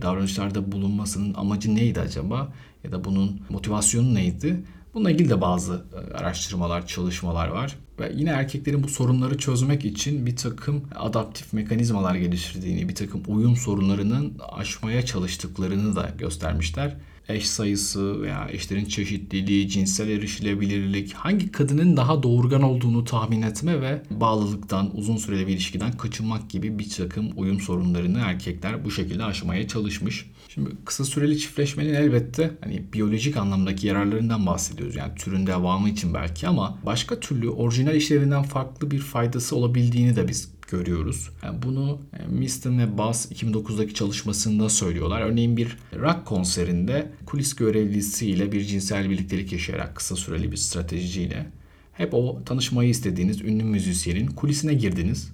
davranışlarda 0.01 0.71
bulunmasının 0.71 1.33
amacı 1.33 1.75
neydi 1.75 1.99
acaba? 1.99 2.53
Ya 2.83 2.91
da 2.91 3.03
bunun 3.03 3.41
motivasyonu 3.49 4.15
neydi? 4.15 4.63
Bununla 4.93 5.11
ilgili 5.11 5.29
de 5.29 5.41
bazı 5.41 5.83
e, 5.93 6.13
araştırmalar, 6.13 6.87
çalışmalar 6.87 7.47
var. 7.47 7.75
Ve 7.99 8.11
yine 8.15 8.29
erkeklerin 8.29 8.83
bu 8.83 8.87
sorunları 8.87 9.37
çözmek 9.37 9.85
için 9.85 10.25
bir 10.25 10.35
takım 10.35 10.81
adaptif 10.95 11.53
mekanizmalar 11.53 12.15
geliştirdiğini, 12.15 12.89
bir 12.89 12.95
takım 12.95 13.23
uyum 13.27 13.55
sorunlarının 13.55 14.37
aşmaya 14.51 15.05
çalıştıklarını 15.05 15.95
da 15.95 16.09
göstermişler 16.17 16.95
eş 17.29 17.47
sayısı 17.47 18.21
veya 18.21 18.47
eşlerin 18.51 18.85
çeşitliliği, 18.85 19.69
cinsel 19.69 20.09
erişilebilirlik, 20.09 21.13
hangi 21.13 21.51
kadının 21.51 21.97
daha 21.97 22.23
doğurgan 22.23 22.61
olduğunu 22.61 23.05
tahmin 23.05 23.41
etme 23.41 23.81
ve 23.81 24.01
bağlılıktan, 24.11 24.97
uzun 24.97 25.17
süreli 25.17 25.47
bir 25.47 25.53
ilişkiden 25.53 25.91
kaçınmak 25.91 26.49
gibi 26.49 26.79
bir 26.79 26.89
takım 26.89 27.29
uyum 27.35 27.59
sorunlarını 27.59 28.19
erkekler 28.19 28.85
bu 28.85 28.91
şekilde 28.91 29.23
aşmaya 29.23 29.67
çalışmış. 29.67 30.25
Şimdi 30.49 30.69
kısa 30.85 31.05
süreli 31.05 31.39
çiftleşmenin 31.39 31.93
elbette 31.93 32.51
hani 32.63 32.83
biyolojik 32.93 33.37
anlamdaki 33.37 33.87
yararlarından 33.87 34.45
bahsediyoruz. 34.45 34.95
Yani 34.95 35.15
türün 35.15 35.47
devamı 35.47 35.89
için 35.89 36.13
belki 36.13 36.47
ama 36.47 36.79
başka 36.85 37.19
türlü 37.19 37.49
orijinal 37.49 37.95
işlerinden 37.95 38.43
farklı 38.43 38.91
bir 38.91 38.99
faydası 38.99 39.55
olabildiğini 39.55 40.15
de 40.15 40.27
biz 40.27 40.51
görüyoruz. 40.69 41.29
Bunu 41.63 42.01
e, 42.19 42.27
Miston 42.27 42.79
ve 42.79 42.97
Bass 42.97 43.31
2009'daki 43.31 43.93
çalışmasında 43.93 44.69
söylüyorlar. 44.69 45.21
Örneğin 45.21 45.57
bir 45.57 45.77
rock 45.95 46.25
konserinde 46.25 47.11
kulis 47.25 47.55
görevlisiyle 47.55 48.51
bir 48.51 48.63
cinsel 48.63 49.09
birliktelik 49.09 49.51
yaşayarak 49.51 49.95
kısa 49.95 50.15
süreli 50.15 50.51
bir 50.51 50.57
stratejiyle 50.57 51.45
hep 51.93 52.13
o 52.13 52.41
tanışmayı 52.45 52.89
istediğiniz 52.89 53.41
ünlü 53.41 53.63
müzisyenin 53.63 54.27
kulisine 54.27 54.73
girdiniz 54.73 55.31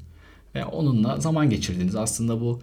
ve 0.56 0.66
onunla 0.66 1.20
zaman 1.20 1.50
geçirdiniz. 1.50 1.96
Aslında 1.96 2.42
bu 2.42 2.62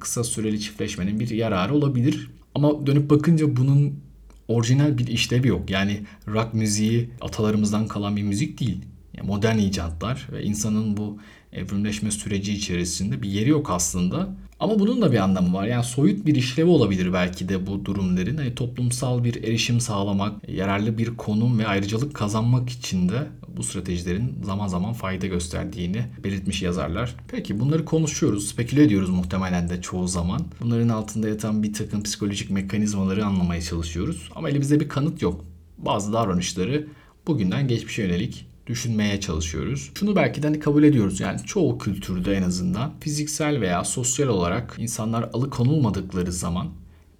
kısa 0.00 0.24
süreli 0.24 0.60
çiftleşmenin 0.60 1.20
bir 1.20 1.30
yararı 1.30 1.74
olabilir. 1.74 2.30
Ama 2.54 2.86
dönüp 2.86 3.10
bakınca 3.10 3.56
bunun 3.56 4.00
orijinal 4.48 4.98
bir 4.98 5.06
işlevi 5.06 5.48
yok. 5.48 5.70
Yani 5.70 6.00
rock 6.28 6.54
müziği 6.54 7.10
atalarımızdan 7.20 7.88
kalan 7.88 8.16
bir 8.16 8.22
müzik 8.22 8.60
değil. 8.60 8.80
Yani 9.14 9.26
modern 9.26 9.58
icatlar 9.58 10.28
ve 10.32 10.42
insanın 10.42 10.96
bu 10.96 11.18
evrimleşme 11.52 12.10
süreci 12.10 12.52
içerisinde 12.52 13.22
bir 13.22 13.28
yeri 13.28 13.48
yok 13.48 13.70
aslında. 13.70 14.28
Ama 14.60 14.78
bunun 14.78 15.02
da 15.02 15.12
bir 15.12 15.16
anlamı 15.16 15.54
var. 15.54 15.66
Yani 15.66 15.84
soyut 15.84 16.26
bir 16.26 16.34
işlevi 16.34 16.68
olabilir 16.68 17.12
belki 17.12 17.48
de 17.48 17.66
bu 17.66 17.84
durumların. 17.84 18.36
Hani 18.36 18.54
toplumsal 18.54 19.24
bir 19.24 19.44
erişim 19.44 19.80
sağlamak, 19.80 20.48
yararlı 20.48 20.98
bir 20.98 21.16
konum 21.16 21.58
ve 21.58 21.66
ayrıcalık 21.66 22.14
kazanmak 22.14 22.70
için 22.70 23.08
de 23.08 23.26
bu 23.56 23.62
stratejilerin 23.62 24.38
zaman 24.42 24.66
zaman 24.66 24.92
fayda 24.92 25.26
gösterdiğini 25.26 26.04
belirtmiş 26.24 26.62
yazarlar. 26.62 27.14
Peki 27.28 27.60
bunları 27.60 27.84
konuşuyoruz, 27.84 28.48
speküle 28.48 28.82
ediyoruz 28.82 29.10
muhtemelen 29.10 29.68
de 29.68 29.82
çoğu 29.82 30.08
zaman. 30.08 30.40
Bunların 30.60 30.88
altında 30.88 31.28
yatan 31.28 31.62
bir 31.62 31.72
takım 31.72 32.02
psikolojik 32.02 32.50
mekanizmaları 32.50 33.26
anlamaya 33.26 33.62
çalışıyoruz. 33.62 34.30
Ama 34.34 34.50
elimizde 34.50 34.80
bir 34.80 34.88
kanıt 34.88 35.22
yok. 35.22 35.44
Bazı 35.78 36.12
davranışları 36.12 36.86
bugünden 37.26 37.68
geçmişe 37.68 38.02
yönelik 38.02 38.46
düşünmeye 38.66 39.20
çalışıyoruz. 39.20 39.90
Şunu 39.98 40.16
belki 40.16 40.42
de 40.42 40.46
hani 40.46 40.60
kabul 40.60 40.82
ediyoruz 40.82 41.20
yani 41.20 41.40
çoğu 41.46 41.78
kültürde 41.78 42.34
en 42.34 42.42
azından 42.42 42.92
fiziksel 43.00 43.60
veya 43.60 43.84
sosyal 43.84 44.28
olarak 44.28 44.74
insanlar 44.78 45.30
alıkonulmadıkları 45.32 46.32
zaman 46.32 46.70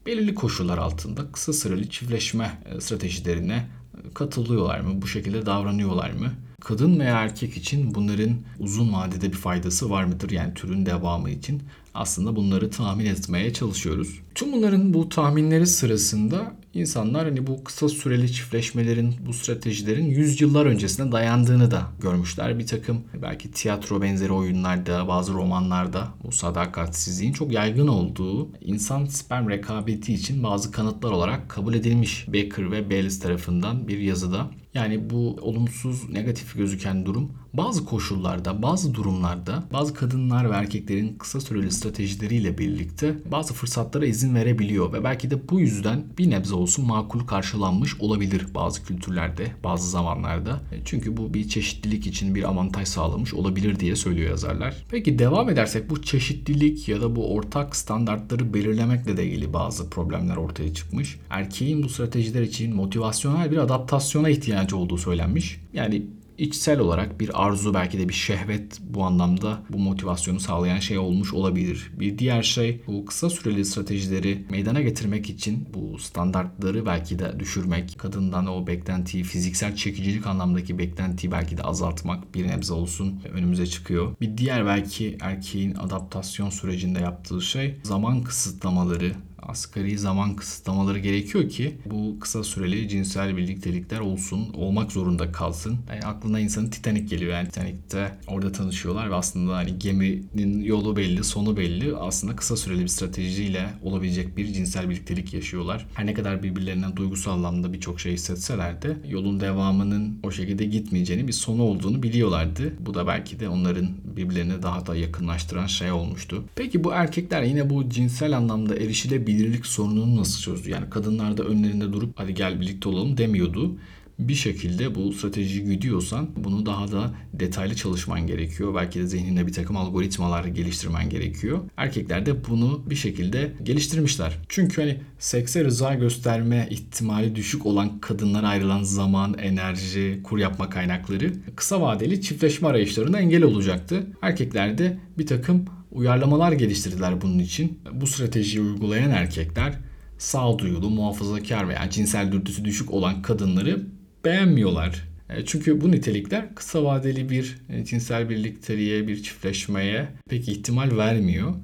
belirli 0.06 0.34
koşullar 0.34 0.78
altında 0.78 1.32
kısa 1.32 1.52
süreli 1.52 1.90
çiftleşme 1.90 2.58
e, 2.66 2.80
stratejilerine 2.80 3.54
e, 3.94 4.14
katılıyorlar 4.14 4.80
mı? 4.80 5.02
Bu 5.02 5.06
şekilde 5.06 5.46
davranıyorlar 5.46 6.10
mı? 6.10 6.32
Kadın 6.60 7.00
veya 7.00 7.20
erkek 7.20 7.56
için 7.56 7.94
bunların 7.94 8.36
uzun 8.58 8.92
vadede 8.92 9.32
bir 9.32 9.36
faydası 9.36 9.90
var 9.90 10.04
mıdır? 10.04 10.30
Yani 10.30 10.54
türün 10.54 10.86
devamı 10.86 11.30
için 11.30 11.62
aslında 11.94 12.36
bunları 12.36 12.70
tahmin 12.70 13.06
etmeye 13.06 13.52
çalışıyoruz. 13.52 14.18
Tüm 14.34 14.52
bunların 14.52 14.94
bu 14.94 15.08
tahminleri 15.08 15.66
sırasında 15.66 16.54
insanlar 16.74 17.24
hani 17.24 17.46
bu 17.46 17.64
kısa 17.64 17.88
süreli 17.88 18.32
çiftleşmelerin, 18.32 19.14
bu 19.26 19.32
stratejilerin 19.32 20.06
yüzyıllar 20.06 20.66
öncesine 20.66 21.12
dayandığını 21.12 21.70
da 21.70 21.82
görmüşler. 22.00 22.58
Bir 22.58 22.66
takım 22.66 23.00
belki 23.22 23.50
tiyatro 23.50 24.02
benzeri 24.02 24.32
oyunlarda, 24.32 25.08
bazı 25.08 25.32
romanlarda 25.32 26.08
bu 26.24 26.32
sadakatsizliğin 26.32 27.32
çok 27.32 27.52
yaygın 27.52 27.88
olduğu 27.88 28.48
insan 28.60 29.04
sperm 29.04 29.48
rekabeti 29.48 30.14
için 30.14 30.42
bazı 30.42 30.70
kanıtlar 30.70 31.10
olarak 31.10 31.48
kabul 31.48 31.74
edilmiş 31.74 32.28
Baker 32.28 32.70
ve 32.70 32.90
Bayliss 32.90 33.20
tarafından 33.20 33.88
bir 33.88 33.98
yazıda. 33.98 34.50
Yani 34.74 35.10
bu 35.10 35.36
olumsuz, 35.40 36.10
negatif 36.10 36.56
gözüken 36.56 37.06
durum 37.06 37.32
bazı 37.54 37.84
koşullarda, 37.84 38.62
bazı 38.62 38.94
durumlarda 38.94 39.64
bazı 39.72 39.94
kadınlar 39.94 40.50
ve 40.50 40.54
erkeklerin 40.54 41.16
kısa 41.18 41.40
süreli 41.40 41.70
stratejileriyle 41.70 42.58
birlikte 42.58 43.14
bazı 43.32 43.54
fırsatlara 43.54 44.06
izin 44.06 44.34
verebiliyor 44.34 44.92
ve 44.92 45.04
belki 45.04 45.30
de 45.30 45.48
bu 45.48 45.60
yüzden 45.60 46.04
bir 46.18 46.30
nebze 46.30 46.54
olsun 46.54 46.86
makul 46.86 47.20
karşılanmış 47.20 48.00
olabilir 48.00 48.46
bazı 48.54 48.84
kültürlerde, 48.84 49.46
bazı 49.64 49.90
zamanlarda. 49.90 50.60
E, 50.72 50.76
çünkü 50.84 51.16
bu 51.16 51.34
bir 51.34 51.48
çeşitlilik 51.48 52.06
için 52.06 52.34
bir 52.34 52.42
avantaj 52.42 52.88
sağlamış 52.88 53.34
olabilir 53.34 53.80
diye 53.80 53.96
söylüyor 53.96 54.30
yazarlar. 54.30 54.74
Peki 54.90 55.18
devam 55.18 55.50
edersek 55.50 55.90
bu 55.90 56.02
çeşitlilik 56.02 56.88
ya 56.88 57.00
da 57.00 57.16
bu 57.16 57.34
ortak 57.34 57.76
standartları 57.76 58.54
belirlemekle 58.54 59.16
de 59.16 59.26
ilgili 59.26 59.52
bazı 59.52 59.90
problemler 59.90 60.36
ortaya 60.36 60.74
çıkmış. 60.74 61.18
Erkeğin 61.30 61.82
bu 61.82 61.88
stratejiler 61.88 62.42
için 62.42 62.76
motivasyonel 62.76 63.50
bir 63.50 63.58
adaptasyona 63.58 64.28
ihtiyacı 64.28 64.76
olduğu 64.76 64.98
söylenmiş. 64.98 65.60
Yani 65.74 66.02
içsel 66.42 66.78
olarak 66.78 67.20
bir 67.20 67.44
arzu 67.46 67.74
belki 67.74 67.98
de 67.98 68.08
bir 68.08 68.14
şehvet 68.14 68.80
bu 68.80 69.04
anlamda 69.04 69.62
bu 69.70 69.78
motivasyonu 69.78 70.40
sağlayan 70.40 70.78
şey 70.78 70.98
olmuş 70.98 71.34
olabilir. 71.34 71.90
Bir 72.00 72.18
diğer 72.18 72.42
şey 72.42 72.82
bu 72.86 73.04
kısa 73.04 73.30
süreli 73.30 73.64
stratejileri 73.64 74.46
meydana 74.50 74.80
getirmek 74.80 75.30
için 75.30 75.68
bu 75.74 75.98
standartları 75.98 76.86
belki 76.86 77.18
de 77.18 77.40
düşürmek, 77.40 77.98
kadından 77.98 78.46
o 78.46 78.66
beklentiyi, 78.66 79.24
fiziksel 79.24 79.76
çekicilik 79.76 80.26
anlamdaki 80.26 80.78
beklentiyi 80.78 81.32
belki 81.32 81.56
de 81.56 81.62
azaltmak 81.62 82.34
bir 82.34 82.48
nebze 82.48 82.72
olsun 82.72 83.20
önümüze 83.32 83.66
çıkıyor. 83.66 84.16
Bir 84.20 84.38
diğer 84.38 84.66
belki 84.66 85.16
erkeğin 85.20 85.74
adaptasyon 85.74 86.50
sürecinde 86.50 87.00
yaptığı 87.00 87.42
şey 87.42 87.76
zaman 87.82 88.22
kısıtlamaları 88.22 89.12
asgari 89.42 89.98
zaman 89.98 90.36
kısıtlamaları 90.36 90.98
gerekiyor 90.98 91.48
ki 91.48 91.76
bu 91.86 92.20
kısa 92.20 92.44
süreli 92.44 92.88
cinsel 92.88 93.36
birliktelikler 93.36 94.00
olsun, 94.00 94.52
olmak 94.54 94.92
zorunda 94.92 95.32
kalsın. 95.32 95.78
Yani 95.90 96.00
aklına 96.02 96.40
insanın 96.40 96.70
Titanic 96.70 97.04
geliyor. 97.04 97.32
Yani 97.32 97.48
Titanic'te 97.48 98.12
orada 98.26 98.52
tanışıyorlar 98.52 99.10
ve 99.10 99.14
aslında 99.14 99.56
hani 99.56 99.78
geminin 99.78 100.62
yolu 100.62 100.96
belli, 100.96 101.24
sonu 101.24 101.56
belli. 101.56 101.96
Aslında 101.96 102.36
kısa 102.36 102.56
süreli 102.56 102.82
bir 102.82 102.88
stratejiyle 102.88 103.66
olabilecek 103.82 104.36
bir 104.36 104.52
cinsel 104.52 104.90
birliktelik 104.90 105.34
yaşıyorlar. 105.34 105.86
Her 105.94 106.06
ne 106.06 106.14
kadar 106.14 106.42
birbirlerinden 106.42 106.96
duygusal 106.96 107.32
anlamda 107.32 107.72
birçok 107.72 108.00
şey 108.00 108.12
hissetseler 108.12 108.82
de 108.82 108.96
yolun 109.08 109.40
devamının 109.40 110.18
o 110.22 110.30
şekilde 110.30 110.64
gitmeyeceğini, 110.64 111.28
bir 111.28 111.32
sonu 111.32 111.62
olduğunu 111.62 112.02
biliyorlardı. 112.02 112.72
Bu 112.80 112.94
da 112.94 113.06
belki 113.06 113.40
de 113.40 113.48
onların 113.48 113.88
birbirlerine 114.16 114.62
daha 114.62 114.86
da 114.86 114.96
yakınlaştıran 114.96 115.66
şey 115.66 115.92
olmuştu. 115.92 116.44
Peki 116.54 116.84
bu 116.84 116.92
erkekler 116.92 117.42
yine 117.42 117.70
bu 117.70 117.88
cinsel 117.88 118.36
anlamda 118.36 118.76
erişilebilir 118.76 119.31
belirlilik 119.32 119.66
sorununu 119.66 120.16
nasıl 120.16 120.40
çözdü? 120.40 120.70
Yani 120.70 120.90
kadınlar 120.90 121.36
da 121.36 121.44
önlerinde 121.44 121.92
durup 121.92 122.12
hadi 122.16 122.34
gel 122.34 122.60
birlikte 122.60 122.88
olalım 122.88 123.16
demiyordu. 123.16 123.76
Bir 124.18 124.34
şekilde 124.34 124.94
bu 124.94 125.12
stratejiyi 125.12 125.64
güdüyorsan 125.64 126.30
bunu 126.36 126.66
daha 126.66 126.92
da 126.92 127.14
detaylı 127.32 127.76
çalışman 127.76 128.26
gerekiyor. 128.26 128.74
Belki 128.74 128.98
de 128.98 129.06
zihninde 129.06 129.46
bir 129.46 129.52
takım 129.52 129.76
algoritmalar 129.76 130.44
geliştirmen 130.44 131.10
gerekiyor. 131.10 131.58
Erkekler 131.76 132.26
de 132.26 132.44
bunu 132.48 132.82
bir 132.90 132.94
şekilde 132.94 133.52
geliştirmişler. 133.62 134.38
Çünkü 134.48 134.80
hani 134.82 135.00
sekse 135.18 135.64
rıza 135.64 135.94
gösterme 135.94 136.68
ihtimali 136.70 137.34
düşük 137.34 137.66
olan 137.66 138.00
kadınlara 138.00 138.48
ayrılan 138.48 138.82
zaman, 138.82 139.34
enerji, 139.38 140.20
kur 140.24 140.38
yapma 140.38 140.70
kaynakları 140.70 141.32
kısa 141.56 141.80
vadeli 141.80 142.20
çiftleşme 142.20 142.68
arayışlarına 142.68 143.20
engel 143.20 143.42
olacaktı. 143.42 144.06
Erkekler 144.22 144.78
de 144.78 144.98
bir 145.18 145.26
takım 145.26 145.64
uyarlamalar 145.92 146.52
geliştirdiler 146.52 147.20
bunun 147.20 147.38
için. 147.38 147.80
Bu 147.92 148.06
stratejiyi 148.06 148.64
uygulayan 148.64 149.10
erkekler 149.10 149.78
sağduyulu, 150.18 150.90
muhafazakar 150.90 151.68
veya 151.68 151.90
cinsel 151.90 152.32
dürtüsü 152.32 152.64
düşük 152.64 152.90
olan 152.90 153.22
kadınları 153.22 153.86
beğenmiyorlar. 154.24 155.08
E, 155.28 155.44
çünkü 155.44 155.80
bu 155.80 155.90
nitelikler 155.90 156.54
kısa 156.54 156.84
vadeli 156.84 157.30
bir 157.30 157.58
e, 157.68 157.84
cinsel 157.84 158.28
birlikteliğe, 158.28 159.08
bir 159.08 159.22
çiftleşmeye 159.22 160.08
pek 160.28 160.48
ihtimal 160.48 160.96
vermiyor. 160.96 161.54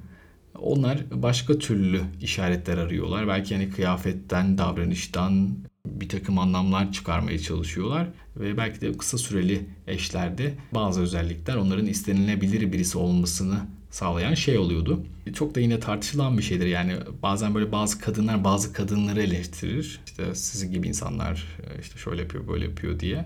Onlar 0.59 0.97
başka 1.11 1.57
türlü 1.57 2.01
işaretler 2.21 2.77
arıyorlar. 2.77 3.27
Belki 3.27 3.55
hani 3.55 3.69
kıyafetten, 3.69 4.57
davranıştan 4.57 5.49
bir 5.85 6.09
takım 6.09 6.39
anlamlar 6.39 6.91
çıkarmaya 6.91 7.39
çalışıyorlar. 7.39 8.07
Ve 8.37 8.57
belki 8.57 8.81
de 8.81 8.97
kısa 8.97 9.17
süreli 9.17 9.65
eşlerde 9.87 10.53
bazı 10.73 11.01
özellikler 11.01 11.55
onların 11.55 11.85
istenilebilir 11.85 12.73
birisi 12.73 12.97
olmasını 12.97 13.59
sağlayan 13.91 14.33
şey 14.33 14.57
oluyordu. 14.57 15.03
Çok 15.33 15.55
da 15.55 15.59
yine 15.59 15.79
tartışılan 15.79 16.37
bir 16.37 16.43
şeydir. 16.43 16.65
Yani 16.65 16.93
bazen 17.23 17.55
böyle 17.55 17.71
bazı 17.71 17.99
kadınlar 17.99 18.43
bazı 18.43 18.73
kadınları 18.73 19.21
eleştirir. 19.21 20.01
İşte 20.05 20.35
sizin 20.35 20.71
gibi 20.71 20.87
insanlar 20.87 21.45
işte 21.81 21.99
şöyle 21.99 22.21
yapıyor 22.21 22.47
böyle 22.47 22.65
yapıyor 22.65 22.99
diye. 22.99 23.25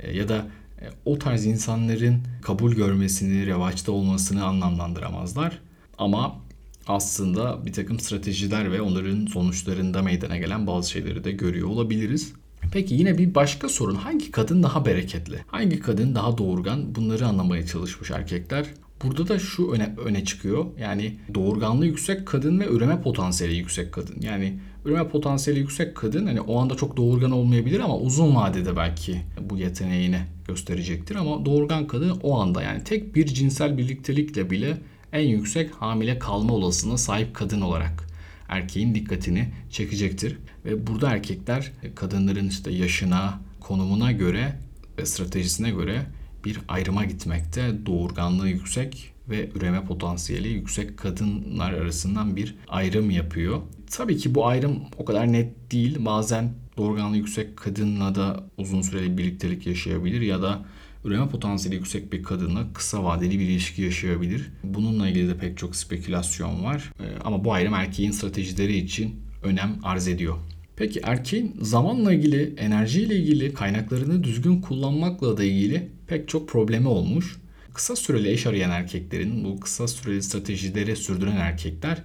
E, 0.00 0.16
ya 0.16 0.28
da 0.28 0.46
e, 0.80 0.84
o 1.04 1.18
tarz 1.18 1.46
insanların 1.46 2.22
kabul 2.42 2.72
görmesini, 2.72 3.46
revaçta 3.46 3.92
olmasını 3.92 4.44
anlamlandıramazlar. 4.44 5.58
Ama 5.98 6.40
aslında 6.86 7.66
bir 7.66 7.72
takım 7.72 8.00
stratejiler 8.00 8.72
ve 8.72 8.80
onların 8.80 9.26
sonuçlarında 9.26 10.02
meydana 10.02 10.36
gelen 10.36 10.66
bazı 10.66 10.90
şeyleri 10.90 11.24
de 11.24 11.32
görüyor 11.32 11.68
olabiliriz. 11.68 12.32
Peki 12.72 12.94
yine 12.94 13.18
bir 13.18 13.34
başka 13.34 13.68
sorun. 13.68 13.94
Hangi 13.94 14.30
kadın 14.30 14.62
daha 14.62 14.86
bereketli? 14.86 15.44
Hangi 15.46 15.80
kadın 15.80 16.14
daha 16.14 16.38
doğurgan? 16.38 16.94
Bunları 16.94 17.26
anlamaya 17.26 17.66
çalışmış 17.66 18.10
erkekler. 18.10 18.66
Burada 19.04 19.28
da 19.28 19.38
şu 19.38 19.70
öne, 19.70 19.94
öne 20.04 20.24
çıkıyor. 20.24 20.66
Yani 20.80 21.16
doğurganlığı 21.34 21.86
yüksek 21.86 22.26
kadın 22.26 22.60
ve 22.60 22.66
üreme 22.66 23.00
potansiyeli 23.00 23.56
yüksek 23.56 23.92
kadın. 23.92 24.16
Yani 24.20 24.58
üreme 24.84 25.08
potansiyeli 25.08 25.60
yüksek 25.60 25.94
kadın 25.94 26.26
hani 26.26 26.40
o 26.40 26.58
anda 26.60 26.74
çok 26.74 26.96
doğurgan 26.96 27.30
olmayabilir 27.30 27.80
ama 27.80 27.98
uzun 27.98 28.34
vadede 28.34 28.76
belki 28.76 29.20
bu 29.40 29.56
yeteneğini 29.56 30.20
gösterecektir. 30.48 31.16
Ama 31.16 31.46
doğurgan 31.46 31.86
kadın 31.86 32.20
o 32.22 32.40
anda 32.40 32.62
yani 32.62 32.84
tek 32.84 33.14
bir 33.14 33.26
cinsel 33.26 33.78
birliktelikle 33.78 34.50
bile 34.50 34.78
en 35.12 35.28
yüksek 35.28 35.70
hamile 35.74 36.18
kalma 36.18 36.54
olasılığına 36.54 36.98
sahip 36.98 37.34
kadın 37.34 37.60
olarak 37.60 38.06
erkeğin 38.48 38.94
dikkatini 38.94 39.48
çekecektir. 39.70 40.38
Ve 40.64 40.86
burada 40.86 41.10
erkekler 41.10 41.72
kadınların 41.94 42.48
işte 42.48 42.70
yaşına, 42.70 43.40
konumuna 43.60 44.12
göre 44.12 44.52
ve 44.98 45.06
stratejisine 45.06 45.70
göre 45.70 46.06
bir 46.48 46.60
ayrıma 46.68 47.04
gitmekte. 47.04 47.86
Doğurganlığı 47.86 48.48
yüksek 48.48 49.12
ve 49.30 49.50
üreme 49.54 49.84
potansiyeli 49.84 50.48
yüksek 50.48 50.96
kadınlar 50.96 51.72
arasından 51.72 52.36
bir 52.36 52.54
ayrım 52.68 53.10
yapıyor. 53.10 53.62
Tabii 53.90 54.16
ki 54.16 54.34
bu 54.34 54.46
ayrım 54.46 54.80
o 54.98 55.04
kadar 55.04 55.32
net 55.32 55.72
değil. 55.72 55.96
Bazen 56.04 56.52
doğurganlığı 56.76 57.16
yüksek 57.16 57.56
kadınla 57.56 58.14
da 58.14 58.44
uzun 58.58 58.82
süreli 58.82 59.18
birliktelik 59.18 59.66
yaşayabilir 59.66 60.20
ya 60.20 60.42
da 60.42 60.64
üreme 61.04 61.28
potansiyeli 61.28 61.76
yüksek 61.76 62.12
bir 62.12 62.22
kadınla 62.22 62.72
kısa 62.72 63.04
vadeli 63.04 63.38
bir 63.38 63.44
ilişki 63.44 63.82
yaşayabilir. 63.82 64.50
Bununla 64.64 65.08
ilgili 65.08 65.28
de 65.28 65.36
pek 65.38 65.58
çok 65.58 65.76
spekülasyon 65.76 66.64
var. 66.64 66.92
Ee, 67.00 67.04
ama 67.24 67.44
bu 67.44 67.52
ayrım 67.52 67.74
erkeğin 67.74 68.10
stratejileri 68.10 68.76
için 68.76 69.20
önem 69.42 69.76
arz 69.82 70.08
ediyor. 70.08 70.38
Peki 70.78 71.00
erkeğin 71.02 71.56
zamanla 71.60 72.12
ilgili, 72.12 72.54
enerjiyle 72.56 73.16
ilgili, 73.16 73.54
kaynaklarını 73.54 74.24
düzgün 74.24 74.60
kullanmakla 74.60 75.36
da 75.36 75.44
ilgili 75.44 75.88
pek 76.06 76.28
çok 76.28 76.48
problemi 76.48 76.88
olmuş. 76.88 77.36
Kısa 77.74 77.96
süreli 77.96 78.30
eş 78.30 78.46
arayan 78.46 78.70
erkeklerin, 78.70 79.44
bu 79.44 79.60
kısa 79.60 79.88
süreli 79.88 80.22
stratejileri 80.22 80.96
sürdüren 80.96 81.36
erkekler 81.36 82.02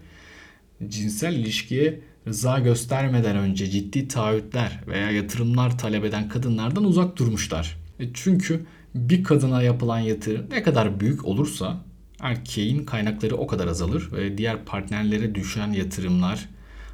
cinsel 0.88 1.34
ilişkiye 1.34 2.00
rıza 2.28 2.60
göstermeden 2.60 3.36
önce 3.36 3.70
ciddi 3.70 4.08
taahhütler 4.08 4.80
veya 4.88 5.12
yatırımlar 5.12 5.78
talep 5.78 6.06
eden 6.06 6.30
kadınlardan 6.30 6.84
uzak 6.84 7.18
durmuşlar. 7.18 7.78
E 8.00 8.06
çünkü 8.14 8.66
bir 8.96 9.24
kadına 9.24 9.64
yapılan 9.64 10.00
yatırım 10.00 10.46
ne 10.50 10.64
kadar 10.64 11.00
büyük 11.00 11.26
olursa 11.26 11.86
erkeğin 12.20 12.86
kaynakları 12.86 13.36
o 13.36 13.48
kadar 13.48 13.68
azalır 13.68 14.10
ve 14.12 14.38
diğer 14.38 14.66
partnerlere 14.66 15.36
düşen 15.36 15.72
yatırımlar 15.72 16.50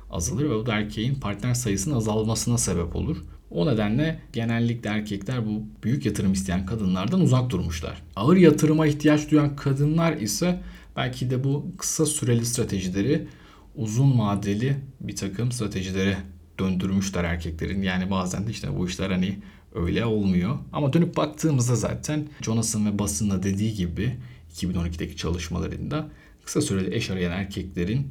azalır 0.09 0.49
ve 0.49 0.55
bu 0.55 0.65
da 0.65 0.73
erkeğin 0.73 1.15
partner 1.15 1.53
sayısının 1.53 1.95
azalmasına 1.95 2.57
sebep 2.57 2.95
olur. 2.95 3.17
O 3.51 3.65
nedenle 3.65 4.19
genellikle 4.33 4.89
erkekler 4.89 5.45
bu 5.45 5.63
büyük 5.83 6.05
yatırım 6.05 6.33
isteyen 6.33 6.65
kadınlardan 6.65 7.21
uzak 7.21 7.49
durmuşlar. 7.49 8.01
Ağır 8.15 8.37
yatırıma 8.37 8.87
ihtiyaç 8.87 9.31
duyan 9.31 9.55
kadınlar 9.55 10.13
ise 10.13 10.61
belki 10.95 11.29
de 11.29 11.43
bu 11.43 11.71
kısa 11.77 12.05
süreli 12.05 12.45
stratejileri 12.45 13.27
uzun 13.75 14.19
vadeli 14.19 14.77
bir 15.01 15.15
takım 15.15 15.51
stratejilere 15.51 16.17
döndürmüşler 16.59 17.23
erkeklerin. 17.23 17.81
Yani 17.81 18.11
bazen 18.11 18.47
de 18.47 18.51
işte 18.51 18.77
bu 18.77 18.87
işler 18.87 19.11
hani 19.11 19.39
öyle 19.75 20.05
olmuyor. 20.05 20.57
Ama 20.73 20.93
dönüp 20.93 21.17
baktığımızda 21.17 21.75
zaten 21.75 22.27
Jonas'ın 22.41 22.85
ve 22.85 22.99
Bass'ın 22.99 23.43
dediği 23.43 23.73
gibi 23.73 24.17
2012'deki 24.55 25.17
çalışmalarında 25.17 26.09
kısa 26.45 26.61
süreli 26.61 26.95
eş 26.95 27.09
arayan 27.09 27.31
erkeklerin 27.31 28.07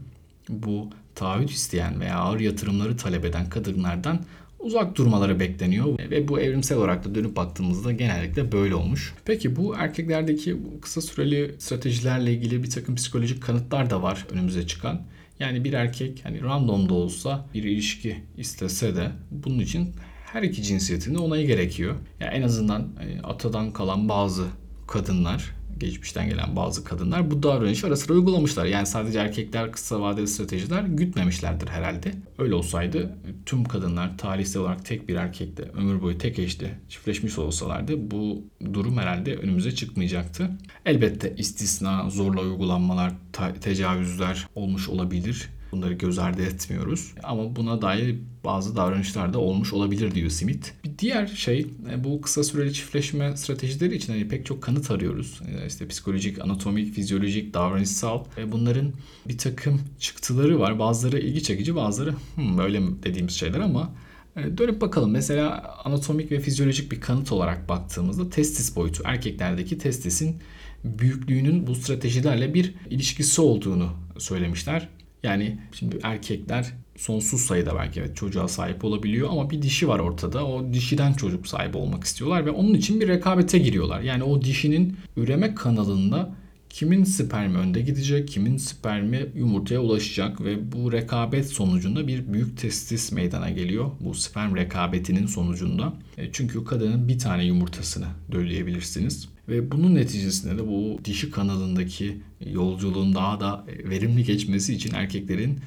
bu 0.48 0.90
taahhüt 1.14 1.50
isteyen 1.50 2.00
veya 2.00 2.16
ağır 2.16 2.40
yatırımları 2.40 2.96
talep 2.96 3.24
eden 3.24 3.48
kadınlardan 3.48 4.20
uzak 4.58 4.96
durmaları 4.96 5.40
bekleniyor 5.40 5.98
ve 6.10 6.28
bu 6.28 6.40
evrimsel 6.40 6.78
olarak 6.78 7.04
da 7.04 7.14
dönüp 7.14 7.36
baktığımızda 7.36 7.92
genellikle 7.92 8.52
böyle 8.52 8.74
olmuş. 8.74 9.14
Peki 9.24 9.56
bu 9.56 9.74
erkeklerdeki 9.76 10.56
kısa 10.82 11.00
süreli 11.00 11.54
stratejilerle 11.58 12.32
ilgili 12.32 12.62
bir 12.62 12.70
takım 12.70 12.94
psikolojik 12.94 13.42
kanıtlar 13.42 13.90
da 13.90 14.02
var 14.02 14.26
önümüze 14.32 14.66
çıkan. 14.66 15.02
Yani 15.40 15.64
bir 15.64 15.72
erkek 15.72 16.20
hani 16.24 16.42
random 16.42 16.88
da 16.88 16.94
olsa 16.94 17.46
bir 17.54 17.64
ilişki 17.64 18.16
istese 18.36 18.96
de 18.96 19.10
bunun 19.30 19.58
için 19.58 19.94
her 20.32 20.42
iki 20.42 20.62
cinsiyetin 20.62 21.14
onayı 21.14 21.46
gerekiyor. 21.46 21.94
Yani 22.20 22.34
en 22.34 22.42
azından 22.42 22.82
e, 22.82 23.22
atadan 23.22 23.72
kalan 23.72 24.08
bazı 24.08 24.46
kadınlar 24.86 25.57
geçmişten 25.80 26.28
gelen 26.28 26.56
bazı 26.56 26.84
kadınlar 26.84 27.30
bu 27.30 27.42
davranışı 27.42 27.86
ara 27.86 27.96
sıra 27.96 28.12
uygulamışlar. 28.12 28.66
Yani 28.66 28.86
sadece 28.86 29.18
erkekler 29.18 29.72
kısa 29.72 30.00
vadeli 30.00 30.28
stratejiler 30.28 30.82
gütmemişlerdir 30.82 31.68
herhalde. 31.68 32.12
Öyle 32.38 32.54
olsaydı 32.54 33.16
tüm 33.46 33.64
kadınlar 33.64 34.18
tarihsel 34.18 34.62
olarak 34.62 34.84
tek 34.84 35.08
bir 35.08 35.14
erkekle 35.16 35.62
ömür 35.62 36.02
boyu 36.02 36.18
tek 36.18 36.38
eşli 36.38 36.70
çiftleşmiş 36.88 37.38
olsalardı 37.38 38.10
bu 38.10 38.42
durum 38.72 38.98
herhalde 38.98 39.36
önümüze 39.36 39.74
çıkmayacaktı. 39.74 40.50
Elbette 40.86 41.34
istisna, 41.36 42.10
zorla 42.10 42.40
uygulanmalar, 42.40 43.12
tecavüzler 43.60 44.46
olmuş 44.54 44.88
olabilir. 44.88 45.48
Bunları 45.72 45.94
göz 45.94 46.18
ardı 46.18 46.42
etmiyoruz. 46.42 47.14
Ama 47.22 47.56
buna 47.56 47.82
dair 47.82 48.18
bazı 48.44 48.76
davranışlar 48.76 49.32
da 49.32 49.38
olmuş 49.38 49.72
olabilir 49.72 50.14
diyor 50.14 50.30
Smith. 50.30 50.68
Bir 50.84 50.98
diğer 50.98 51.26
şey 51.26 51.66
e, 51.90 52.04
bu 52.04 52.20
kısa 52.20 52.44
süreli 52.44 52.72
çiftleşme 52.72 53.36
stratejileri 53.36 53.94
için 53.94 54.12
hani 54.12 54.28
pek 54.28 54.46
çok 54.46 54.62
kanıt 54.62 54.90
arıyoruz. 54.90 55.40
E, 55.48 55.66
işte 55.66 55.88
psikolojik, 55.88 56.40
anatomik, 56.40 56.94
fizyolojik, 56.94 57.54
davranışsal 57.54 58.24
ve 58.36 58.52
bunların 58.52 58.92
bir 59.28 59.38
takım 59.38 59.80
çıktıları 59.98 60.60
var. 60.60 60.78
Bazıları 60.78 61.18
ilgi 61.18 61.42
çekici, 61.42 61.76
bazıları 61.76 62.14
hmm, 62.34 62.58
böyle 62.58 62.80
dediğimiz 63.02 63.34
şeyler 63.34 63.60
ama 63.60 63.92
e, 64.36 64.58
Dönüp 64.58 64.80
bakalım 64.80 65.10
mesela 65.10 65.74
anatomik 65.84 66.32
ve 66.32 66.40
fizyolojik 66.40 66.92
bir 66.92 67.00
kanıt 67.00 67.32
olarak 67.32 67.68
baktığımızda 67.68 68.30
testis 68.30 68.76
boyutu 68.76 69.02
erkeklerdeki 69.06 69.78
testisin 69.78 70.36
büyüklüğünün 70.84 71.66
bu 71.66 71.74
stratejilerle 71.74 72.54
bir 72.54 72.74
ilişkisi 72.90 73.40
olduğunu 73.40 73.90
söylemişler. 74.18 74.88
Yani 75.22 75.58
şimdi 75.72 75.98
erkekler 76.02 76.74
sonsuz 76.96 77.40
sayıda 77.40 77.74
belki 77.76 78.00
evet 78.00 78.16
çocuğa 78.16 78.48
sahip 78.48 78.84
olabiliyor 78.84 79.28
ama 79.30 79.50
bir 79.50 79.62
dişi 79.62 79.88
var 79.88 79.98
ortada. 79.98 80.46
O 80.46 80.72
dişiden 80.72 81.12
çocuk 81.12 81.46
sahibi 81.46 81.76
olmak 81.76 82.04
istiyorlar 82.04 82.46
ve 82.46 82.50
onun 82.50 82.74
için 82.74 83.00
bir 83.00 83.08
rekabete 83.08 83.58
giriyorlar. 83.58 84.00
Yani 84.00 84.22
o 84.22 84.42
dişinin 84.42 84.96
üreme 85.16 85.54
kanalında 85.54 86.34
kimin 86.70 87.04
spermi 87.04 87.58
önde 87.58 87.80
gidecek, 87.80 88.28
kimin 88.28 88.56
spermi 88.56 89.26
yumurtaya 89.34 89.80
ulaşacak 89.80 90.44
ve 90.44 90.72
bu 90.72 90.92
rekabet 90.92 91.46
sonucunda 91.46 92.06
bir 92.06 92.32
büyük 92.32 92.58
testis 92.58 93.12
meydana 93.12 93.50
geliyor. 93.50 93.90
Bu 94.00 94.14
sperm 94.14 94.56
rekabetinin 94.56 95.26
sonucunda. 95.26 95.92
E, 96.18 96.32
çünkü 96.32 96.64
kadının 96.64 97.08
bir 97.08 97.18
tane 97.18 97.44
yumurtasını 97.44 98.06
dölleyebilirsiniz. 98.32 99.28
Ve 99.48 99.72
bunun 99.72 99.94
neticesinde 99.94 100.58
de 100.58 100.66
bu 100.66 101.00
dişi 101.04 101.30
kanalındaki 101.30 102.20
yolculuğun 102.46 103.14
daha 103.14 103.40
da 103.40 103.64
verimli 103.84 104.24
geçmesi 104.24 104.74
için 104.74 104.94
erkeklerin 104.94 105.58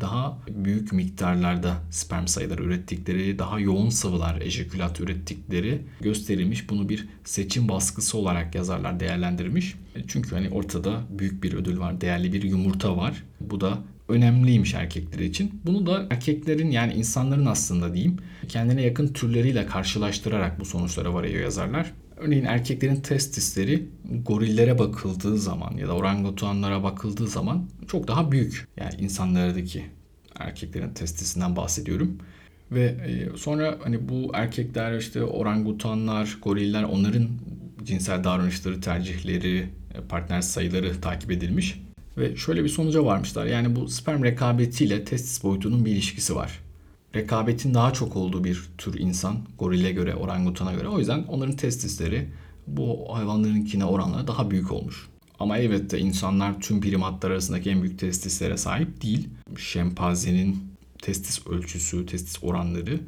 daha 0.00 0.38
büyük 0.48 0.92
miktarlarda 0.92 1.76
sperm 1.90 2.26
sayıları 2.26 2.62
ürettikleri, 2.64 3.38
daha 3.38 3.60
yoğun 3.60 3.88
sıvılar, 3.88 4.40
ejekülat 4.40 5.00
ürettikleri 5.00 5.82
gösterilmiş. 6.00 6.70
Bunu 6.70 6.88
bir 6.88 7.08
seçim 7.24 7.68
baskısı 7.68 8.18
olarak 8.18 8.54
yazarlar 8.54 9.00
değerlendirmiş. 9.00 9.74
Çünkü 10.08 10.30
hani 10.30 10.50
ortada 10.50 11.00
büyük 11.18 11.42
bir 11.42 11.52
ödül 11.52 11.78
var, 11.78 12.00
değerli 12.00 12.32
bir 12.32 12.42
yumurta 12.42 12.96
var. 12.96 13.24
Bu 13.40 13.60
da 13.60 13.78
önemliymiş 14.08 14.74
erkekler 14.74 15.20
için. 15.20 15.60
Bunu 15.66 15.86
da 15.86 16.06
erkeklerin 16.10 16.70
yani 16.70 16.92
insanların 16.92 17.46
aslında 17.46 17.94
diyeyim 17.94 18.16
kendine 18.48 18.82
yakın 18.82 19.08
türleriyle 19.08 19.66
karşılaştırarak 19.66 20.60
bu 20.60 20.64
sonuçlara 20.64 21.14
varıyor 21.14 21.42
yazarlar. 21.42 21.92
Örneğin 22.20 22.44
erkeklerin 22.44 23.00
testisleri 23.00 23.88
gorillere 24.26 24.78
bakıldığı 24.78 25.38
zaman 25.38 25.76
ya 25.76 25.88
da 25.88 25.92
orangutanlara 25.92 26.82
bakıldığı 26.82 27.28
zaman 27.28 27.68
çok 27.88 28.08
daha 28.08 28.32
büyük. 28.32 28.68
Yani 28.76 28.94
insanlardaki 28.98 29.84
erkeklerin 30.38 30.94
testisinden 30.94 31.56
bahsediyorum. 31.56 32.18
Ve 32.72 32.84
e, 32.84 33.36
sonra 33.36 33.78
hani 33.82 34.08
bu 34.08 34.30
erkekler 34.34 34.98
işte 34.98 35.22
orangutanlar, 35.22 36.38
goriller 36.42 36.82
onların 36.82 37.28
cinsel 37.84 38.24
davranışları, 38.24 38.80
tercihleri, 38.80 39.68
e, 39.94 40.00
partner 40.08 40.40
sayıları 40.40 41.00
takip 41.00 41.30
edilmiş. 41.30 41.82
Ve 42.18 42.36
şöyle 42.36 42.64
bir 42.64 42.68
sonuca 42.68 43.04
varmışlar. 43.04 43.46
Yani 43.46 43.76
bu 43.76 43.88
sperm 43.88 44.24
rekabetiyle 44.24 45.04
testis 45.04 45.44
boyutunun 45.44 45.84
bir 45.84 45.90
ilişkisi 45.90 46.36
var. 46.36 46.60
Rekabetin 47.14 47.74
daha 47.74 47.92
çok 47.92 48.16
olduğu 48.16 48.44
bir 48.44 48.62
tür 48.78 48.98
insan, 48.98 49.38
gorile 49.58 49.92
göre, 49.92 50.14
orangutana 50.14 50.72
göre. 50.72 50.88
O 50.88 50.98
yüzden 50.98 51.22
onların 51.22 51.56
testisleri 51.56 52.28
bu 52.66 53.06
hayvanlarınkine 53.12 53.84
oranla 53.84 54.26
daha 54.26 54.50
büyük 54.50 54.72
olmuş. 54.72 55.08
Ama 55.38 55.58
elbette 55.58 55.98
insanlar 55.98 56.60
tüm 56.60 56.80
primatlar 56.80 57.30
arasındaki 57.30 57.70
en 57.70 57.82
büyük 57.82 57.98
testislere 57.98 58.56
sahip 58.56 59.02
değil. 59.02 59.28
Şempanzenin 59.58 60.70
testis 61.02 61.46
ölçüsü, 61.46 62.06
testis 62.06 62.44
oranları 62.44 63.00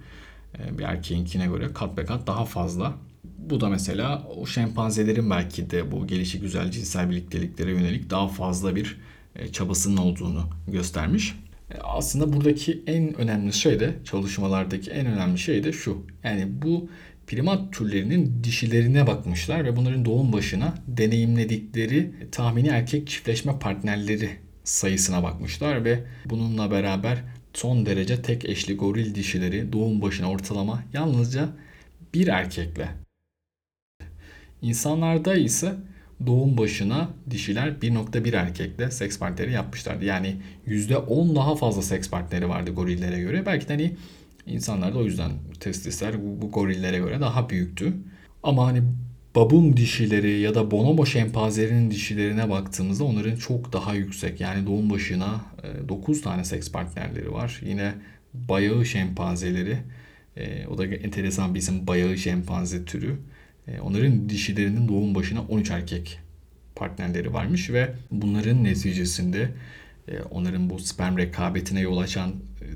e, 0.58 0.78
bir 0.78 0.82
erkeğinkine 0.82 1.46
göre 1.46 1.72
kat 1.72 1.96
be 1.96 2.04
kat 2.04 2.26
daha 2.26 2.44
fazla. 2.44 2.94
Bu 3.38 3.60
da 3.60 3.68
mesela 3.68 4.28
o 4.36 4.46
şempanzelerin 4.46 5.30
belki 5.30 5.70
de 5.70 5.92
bu 5.92 6.06
gelişi 6.06 6.40
güzel 6.40 6.70
cinsel 6.70 7.10
birlikteliklere 7.10 7.70
yönelik 7.70 8.10
daha 8.10 8.28
fazla 8.28 8.76
bir 8.76 8.96
e, 9.36 9.52
çabasının 9.52 9.96
olduğunu 9.96 10.44
göstermiş. 10.68 11.34
E, 11.74 11.78
aslında 11.82 12.32
buradaki 12.32 12.82
en 12.86 13.14
önemli 13.14 13.52
şey 13.52 13.80
de 13.80 13.94
çalışmalardaki 14.04 14.90
en 14.90 15.06
önemli 15.06 15.38
şey 15.38 15.64
de 15.64 15.72
şu. 15.72 16.06
Yani 16.24 16.48
bu 16.62 16.90
primat 17.26 17.72
türlerinin 17.72 18.44
dişilerine 18.44 19.06
bakmışlar 19.06 19.64
ve 19.64 19.76
bunların 19.76 20.04
doğum 20.04 20.32
başına 20.32 20.74
deneyimledikleri 20.88 22.12
tahmini 22.32 22.68
erkek 22.68 23.08
çiftleşme 23.08 23.58
partnerleri 23.58 24.30
sayısına 24.64 25.22
bakmışlar 25.22 25.84
ve 25.84 26.04
bununla 26.24 26.70
beraber 26.70 27.18
son 27.54 27.86
derece 27.86 28.22
tek 28.22 28.44
eşli 28.44 28.76
goril 28.76 29.14
dişileri 29.14 29.72
doğum 29.72 30.02
başına 30.02 30.30
ortalama 30.30 30.82
yalnızca 30.92 31.48
bir 32.14 32.28
erkekle. 32.28 32.88
İnsanlarda 34.62 35.34
ise 35.34 35.74
doğum 36.26 36.58
başına 36.58 37.08
dişiler 37.30 37.68
1.1 37.68 38.36
erkekle 38.36 38.90
seks 38.90 39.18
partneri 39.18 39.52
yapmışlardı. 39.52 40.04
Yani 40.04 40.36
%10 40.66 41.34
daha 41.34 41.56
fazla 41.56 41.82
seks 41.82 42.10
partneri 42.10 42.48
vardı 42.48 42.70
gorillere 42.70 43.20
göre. 43.20 43.46
Belki 43.46 43.68
de 43.68 43.72
hani 43.72 43.96
insanlarda 44.46 44.98
o 44.98 45.04
yüzden 45.04 45.30
testisler 45.60 46.14
bu 46.42 46.50
gorillere 46.50 46.98
göre 46.98 47.20
daha 47.20 47.50
büyüktü. 47.50 47.92
Ama 48.42 48.66
hani 48.66 48.82
babun 49.34 49.76
dişileri 49.76 50.40
ya 50.40 50.54
da 50.54 50.70
bonobo 50.70 51.06
şempanzelerinin 51.06 51.90
dişilerine 51.90 52.50
baktığımızda 52.50 53.04
onların 53.04 53.36
çok 53.36 53.72
daha 53.72 53.94
yüksek. 53.94 54.40
Yani 54.40 54.66
doğum 54.66 54.90
başına 54.90 55.40
9 55.88 56.18
e, 56.18 56.22
tane 56.22 56.44
seks 56.44 56.72
partnerleri 56.72 57.32
var. 57.32 57.60
Yine 57.66 57.94
bayağı 58.34 58.86
şempanzeleri 58.86 59.76
e, 60.36 60.66
o 60.66 60.78
da 60.78 60.86
enteresan 60.86 61.54
bir 61.54 61.58
isim 61.58 61.86
bayağı 61.86 62.18
şempanze 62.18 62.84
türü. 62.84 63.16
E, 63.68 63.80
onların 63.80 64.28
dişilerinin 64.28 64.88
doğum 64.88 65.14
başına 65.14 65.42
13 65.42 65.70
erkek 65.70 66.18
partnerleri 66.76 67.32
varmış 67.32 67.70
ve 67.70 67.94
bunların 68.10 68.64
neticesinde 68.64 69.48
onların 70.30 70.70
bu 70.70 70.78
sperm 70.78 71.18
rekabetine 71.18 71.80
yol 71.80 71.98
açan 71.98 72.32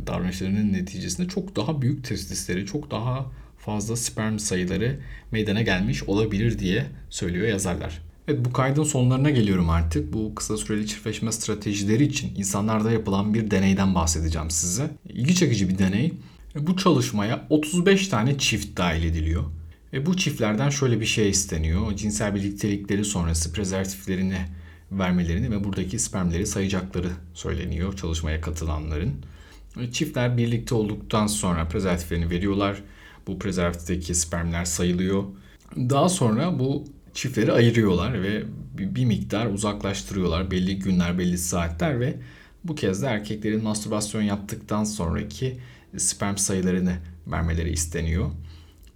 davranışlarının 0.07 0.73
neticesinde 0.73 1.29
çok 1.29 1.57
daha 1.57 1.83
büyük 1.83 2.05
testisleri, 2.05 2.67
çok 2.67 2.91
daha 2.91 3.27
fazla 3.59 3.97
sperm 3.97 4.39
sayıları 4.39 5.01
meydana 5.33 5.63
gelmiş 5.63 6.03
olabilir 6.03 6.59
diye 6.59 6.87
söylüyor 7.11 7.49
yazarlar. 7.49 8.03
Evet 8.29 8.45
bu 8.45 8.53
kaydın 8.53 8.85
sonlarına 8.85 9.31
geliyorum 9.31 9.71
artık. 9.71 10.13
Bu 10.13 10.35
kısa 10.35 10.57
süreli 10.57 10.87
çiftleşme 10.87 11.33
stratejileri 11.33 12.05
için 12.05 12.35
insanlarda 12.37 12.93
yapılan 12.93 13.35
bir 13.35 13.51
deneyden 13.51 13.95
bahsedeceğim 13.95 14.51
size. 14.51 14.91
İlgi 15.09 15.35
çekici 15.35 15.69
bir 15.69 15.79
deney. 15.79 16.13
Bu 16.61 16.77
çalışmaya 16.77 17.47
35 17.51 18.09
tane 18.09 18.39
çift 18.39 18.79
dahil 18.79 19.05
ediliyor. 19.05 19.45
Ve 19.97 20.07
bu 20.07 20.17
çiftlerden 20.17 20.71
şöyle 20.71 21.01
bir 21.01 21.07
şey 21.07 21.31
isteniyor. 21.31 21.97
Cinsel 21.97 22.35
birliktelikleri 22.35 23.05
sonrası 23.05 23.53
prezervatiflerini 23.53 24.39
vermelerini 24.93 25.51
ve 25.51 25.65
buradaki 25.65 25.99
spermleri 25.99 26.47
sayacakları 26.47 27.09
söyleniyor 27.35 27.97
çalışmaya 27.97 28.41
katılanların. 28.41 29.15
Çiftler 29.93 30.37
birlikte 30.37 30.75
olduktan 30.75 31.27
sonra 31.27 31.69
prezervatiflerini 31.69 32.31
veriyorlar 32.31 32.83
bu 33.27 33.39
prezervatifteki 33.39 34.15
spermler 34.15 34.65
sayılıyor. 34.65 35.25
Daha 35.77 36.09
sonra 36.09 36.59
bu 36.59 36.85
çiftleri 37.15 37.53
ayırıyorlar 37.53 38.23
ve 38.23 38.43
bir 38.79 39.05
miktar 39.05 39.47
uzaklaştırıyorlar 39.47 40.51
belli 40.51 40.79
günler, 40.79 41.19
belli 41.19 41.39
saatler 41.39 42.01
ve 42.01 42.17
bu 42.65 42.75
kez 42.75 43.03
de 43.03 43.07
erkeklerin 43.07 43.63
mastürbasyon 43.63 44.23
yaptıktan 44.23 44.85
sonraki 44.85 45.57
sperm 45.97 46.37
sayılarını 46.37 46.97
vermeleri 47.27 47.71
isteniyor. 47.71 48.31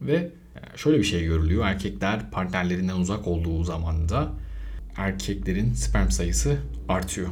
Ve 0.01 0.31
şöyle 0.77 0.99
bir 0.99 1.05
şey 1.05 1.25
görülüyor. 1.25 1.67
Erkekler 1.67 2.31
partnerlerinden 2.31 2.97
uzak 2.97 3.27
olduğu 3.27 3.65
zaman 3.65 4.09
da 4.09 4.33
erkeklerin 4.97 5.75
sperm 5.75 6.11
sayısı 6.11 6.59
artıyor. 6.89 7.29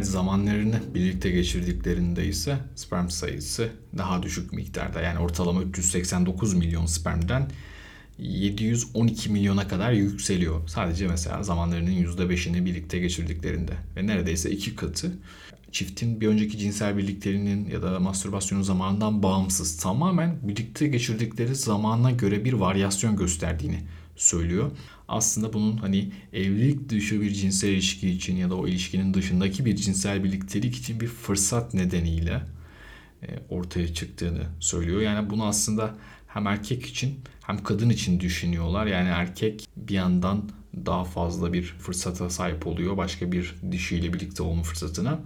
Zamanlarını 0.00 0.80
birlikte 0.94 1.30
geçirdiklerinde 1.30 2.26
ise 2.26 2.56
sperm 2.74 3.08
sayısı 3.08 3.68
daha 3.98 4.22
düşük 4.22 4.52
miktarda. 4.52 5.00
Yani 5.00 5.18
ortalama 5.18 5.62
389 5.62 6.54
milyon 6.54 6.86
spermden 6.86 7.50
712 8.18 9.30
milyona 9.30 9.68
kadar 9.68 9.92
yükseliyor. 9.92 10.68
Sadece 10.68 11.08
mesela 11.08 11.42
zamanlarının 11.42 11.90
%5'ini 11.90 12.64
birlikte 12.64 12.98
geçirdiklerinde. 12.98 13.72
Ve 13.96 14.06
neredeyse 14.06 14.50
iki 14.50 14.76
katı 14.76 15.12
çiftin 15.72 16.20
bir 16.20 16.28
önceki 16.28 16.58
cinsel 16.58 16.98
birliklerinin 16.98 17.68
ya 17.70 17.82
da 17.82 18.00
mastürbasyonun 18.00 18.62
zamanından 18.62 19.22
bağımsız 19.22 19.76
tamamen 19.76 20.38
birlikte 20.42 20.88
geçirdikleri 20.88 21.54
zamana 21.54 22.10
göre 22.10 22.44
bir 22.44 22.52
varyasyon 22.52 23.16
gösterdiğini 23.16 23.80
söylüyor. 24.16 24.70
Aslında 25.08 25.52
bunun 25.52 25.76
hani 25.76 26.12
evlilik 26.32 26.88
dışı 26.88 27.20
bir 27.20 27.30
cinsel 27.30 27.68
ilişki 27.68 28.10
için 28.10 28.36
ya 28.36 28.50
da 28.50 28.54
o 28.54 28.68
ilişkinin 28.68 29.14
dışındaki 29.14 29.64
bir 29.64 29.76
cinsel 29.76 30.24
birliktelik 30.24 30.76
için 30.76 31.00
bir 31.00 31.06
fırsat 31.06 31.74
nedeniyle 31.74 32.42
e, 33.22 33.26
ortaya 33.48 33.94
çıktığını 33.94 34.42
söylüyor. 34.60 35.00
Yani 35.00 35.30
bunu 35.30 35.44
aslında 35.44 35.94
hem 36.28 36.46
erkek 36.46 36.86
için 36.86 37.20
hem 37.42 37.62
kadın 37.62 37.90
için 37.90 38.20
düşünüyorlar. 38.20 38.86
Yani 38.86 39.08
erkek 39.08 39.68
bir 39.76 39.94
yandan 39.94 40.50
daha 40.86 41.04
fazla 41.04 41.52
bir 41.52 41.62
fırsata 41.62 42.30
sahip 42.30 42.66
oluyor. 42.66 42.96
Başka 42.96 43.32
bir 43.32 43.54
dişiyle 43.72 44.12
birlikte 44.12 44.42
olma 44.42 44.62
fırsatına. 44.62 45.20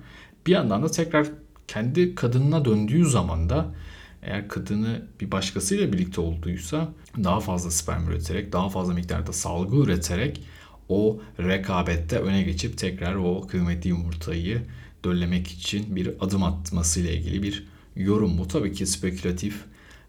Bir 0.46 0.53
yandan 0.53 0.83
da 0.83 0.90
tekrar 0.90 1.26
kendi 1.68 2.14
kadınına 2.14 2.64
döndüğü 2.64 3.07
zaman 3.07 3.48
da 3.48 3.74
eğer 4.22 4.48
kadını 4.48 5.03
bir 5.20 5.31
başkasıyla 5.31 5.92
birlikte 5.92 6.20
olduysa 6.20 6.88
daha 7.24 7.40
fazla 7.40 7.70
sperm 7.70 8.09
üreterek, 8.09 8.53
daha 8.53 8.68
fazla 8.68 8.94
miktarda 8.94 9.33
salgı 9.33 9.76
üreterek 9.76 10.40
o 10.88 11.20
rekabette 11.38 12.18
öne 12.18 12.42
geçip 12.42 12.79
tekrar 12.79 13.14
o 13.14 13.46
kıymetli 13.46 13.88
yumurtayı 13.88 14.62
döllemek 15.05 15.48
için 15.48 15.96
bir 15.96 16.11
adım 16.20 16.42
atmasıyla 16.42 17.11
ilgili 17.11 17.42
bir 17.42 17.66
yorum. 17.96 18.38
Bu 18.38 18.48
tabii 18.48 18.72
ki 18.72 18.87
spekülatif 18.87 19.64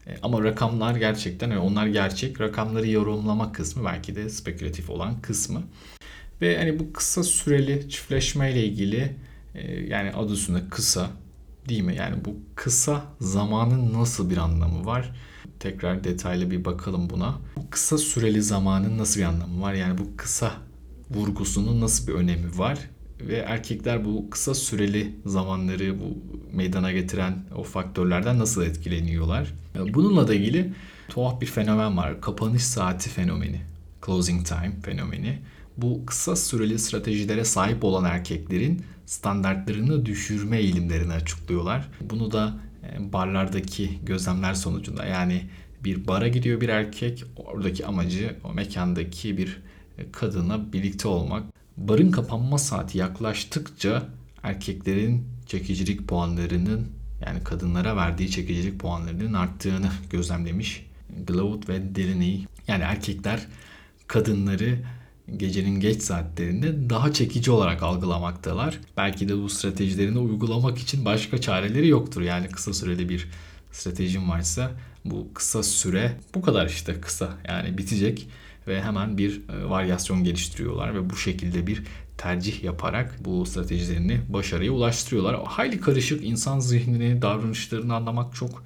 e, 0.07 0.17
ama 0.21 0.43
rakamlar 0.43 0.95
gerçekten 0.95 1.51
onlar 1.51 1.87
gerçek. 1.87 2.41
Rakamları 2.41 2.89
yorumlama 2.89 3.51
kısmı 3.51 3.85
belki 3.85 4.15
de 4.15 4.29
spekülatif 4.29 4.89
olan 4.89 5.21
kısmı. 5.21 5.63
Ve 6.41 6.57
hani 6.57 6.79
bu 6.79 6.93
kısa 6.93 7.23
süreli 7.23 7.89
çiftleşme 7.89 8.51
ile 8.51 8.63
ilgili 8.65 8.97
e, 8.97 9.15
yani 9.87 10.11
adı 10.11 10.33
üstünde 10.33 10.61
kısa 10.69 11.09
değil 11.69 11.81
mi? 11.81 11.95
Yani 11.95 12.25
bu 12.25 12.35
kısa 12.55 13.05
zamanın 13.21 13.93
nasıl 13.93 14.29
bir 14.29 14.37
anlamı 14.37 14.85
var? 14.85 15.11
Tekrar 15.59 16.03
detaylı 16.03 16.51
bir 16.51 16.65
bakalım 16.65 17.09
buna. 17.09 17.35
Bu 17.55 17.69
kısa 17.69 17.97
süreli 17.97 18.41
zamanın 18.41 18.97
nasıl 18.97 19.19
bir 19.19 19.25
anlamı 19.25 19.61
var? 19.61 19.73
Yani 19.73 19.97
bu 19.97 20.17
kısa 20.17 20.51
vurgusunun 21.11 21.81
nasıl 21.81 22.07
bir 22.07 22.13
önemi 22.13 22.57
var? 22.57 22.79
Ve 23.21 23.35
erkekler 23.37 24.05
bu 24.05 24.29
kısa 24.29 24.53
süreli 24.53 25.15
zamanları 25.25 25.99
bu 25.99 26.17
meydana 26.55 26.91
getiren 26.91 27.43
o 27.55 27.63
faktörlerden 27.63 28.39
nasıl 28.39 28.63
etkileniyorlar? 28.63 29.53
Bununla 29.93 30.27
da 30.27 30.33
ilgili 30.33 30.73
tuhaf 31.09 31.41
bir 31.41 31.45
fenomen 31.45 31.97
var. 31.97 32.21
Kapanış 32.21 32.63
saati 32.63 33.09
fenomeni. 33.09 33.61
Closing 34.05 34.47
time 34.47 34.71
fenomeni. 34.83 35.39
Bu 35.77 36.05
kısa 36.05 36.35
süreli 36.35 36.79
stratejilere 36.79 37.45
sahip 37.45 37.83
olan 37.83 38.05
erkeklerin 38.05 38.83
standartlarını 39.05 40.05
düşürme 40.05 40.57
eğilimlerini 40.57 41.13
açıklıyorlar. 41.13 41.87
Bunu 42.01 42.31
da 42.31 42.59
e, 42.83 43.13
barlardaki 43.13 43.99
gözlemler 44.03 44.53
sonucunda 44.53 45.05
yani 45.05 45.43
bir 45.83 46.07
bara 46.07 46.27
gidiyor 46.27 46.61
bir 46.61 46.69
erkek 46.69 47.23
oradaki 47.35 47.85
amacı 47.85 48.35
o 48.43 48.53
mekandaki 48.53 49.37
bir 49.37 49.61
e, 49.97 50.11
kadına 50.11 50.73
birlikte 50.73 51.07
olmak. 51.07 51.43
Barın 51.77 52.11
kapanma 52.11 52.57
saati 52.57 52.97
yaklaştıkça 52.97 54.03
erkeklerin 54.43 55.27
çekicilik 55.45 56.07
puanlarının 56.07 56.87
yani 57.25 57.43
kadınlara 57.43 57.95
verdiği 57.95 58.31
çekicilik 58.31 58.79
puanlarının 58.79 59.33
arttığını 59.33 59.91
gözlemlemiş 60.09 60.85
Glaude 61.27 61.67
ve 61.67 61.95
Delaney. 61.95 62.45
Yani 62.67 62.83
erkekler 62.83 63.47
kadınları 64.07 64.79
gecenin 65.37 65.79
geç 65.79 66.01
saatlerinde 66.01 66.89
daha 66.89 67.13
çekici 67.13 67.51
olarak 67.51 67.83
algılamaktalar. 67.83 68.79
Belki 68.97 69.29
de 69.29 69.37
bu 69.37 69.49
stratejilerini 69.49 70.19
uygulamak 70.19 70.77
için 70.77 71.05
başka 71.05 71.41
çareleri 71.41 71.87
yoktur. 71.87 72.21
Yani 72.21 72.47
kısa 72.47 72.73
süreli 72.73 73.09
bir 73.09 73.27
stratejin 73.71 74.29
varsa 74.29 74.71
bu 75.05 75.27
kısa 75.33 75.63
süre 75.63 76.17
bu 76.35 76.41
kadar 76.41 76.67
işte 76.67 77.01
kısa 77.01 77.29
yani 77.47 77.77
bitecek 77.77 78.27
ve 78.67 78.81
hemen 78.81 79.17
bir 79.17 79.41
e, 79.49 79.69
varyasyon 79.69 80.23
geliştiriyorlar 80.23 80.95
ve 80.95 81.09
bu 81.09 81.15
şekilde 81.15 81.67
bir 81.67 81.83
tercih 82.17 82.63
yaparak 82.63 83.15
bu 83.25 83.45
stratejilerini 83.45 84.21
başarıya 84.29 84.71
ulaştırıyorlar. 84.71 85.43
Hayli 85.45 85.81
karışık 85.81 86.23
insan 86.23 86.59
zihnini, 86.59 87.21
davranışlarını 87.21 87.95
anlamak 87.95 88.35
çok 88.35 88.63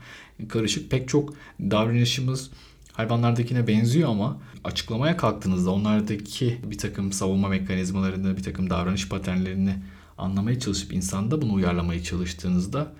karışık. 0.49 0.91
Pek 0.91 1.09
çok 1.09 1.33
davranışımız 1.59 2.51
hayvanlardakine 2.97 3.67
benziyor 3.67 4.09
ama 4.09 4.37
açıklamaya 4.63 5.17
kalktığınızda 5.17 5.71
onlardaki 5.71 6.61
bir 6.63 6.77
takım 6.77 7.11
savunma 7.11 7.47
mekanizmalarını, 7.47 8.37
bir 8.37 8.43
takım 8.43 8.69
davranış 8.69 9.09
paternlerini 9.09 9.75
anlamaya 10.17 10.59
çalışıp 10.59 10.93
insanda 10.93 11.41
bunu 11.41 11.53
uyarlamaya 11.53 12.03
çalıştığınızda 12.03 12.91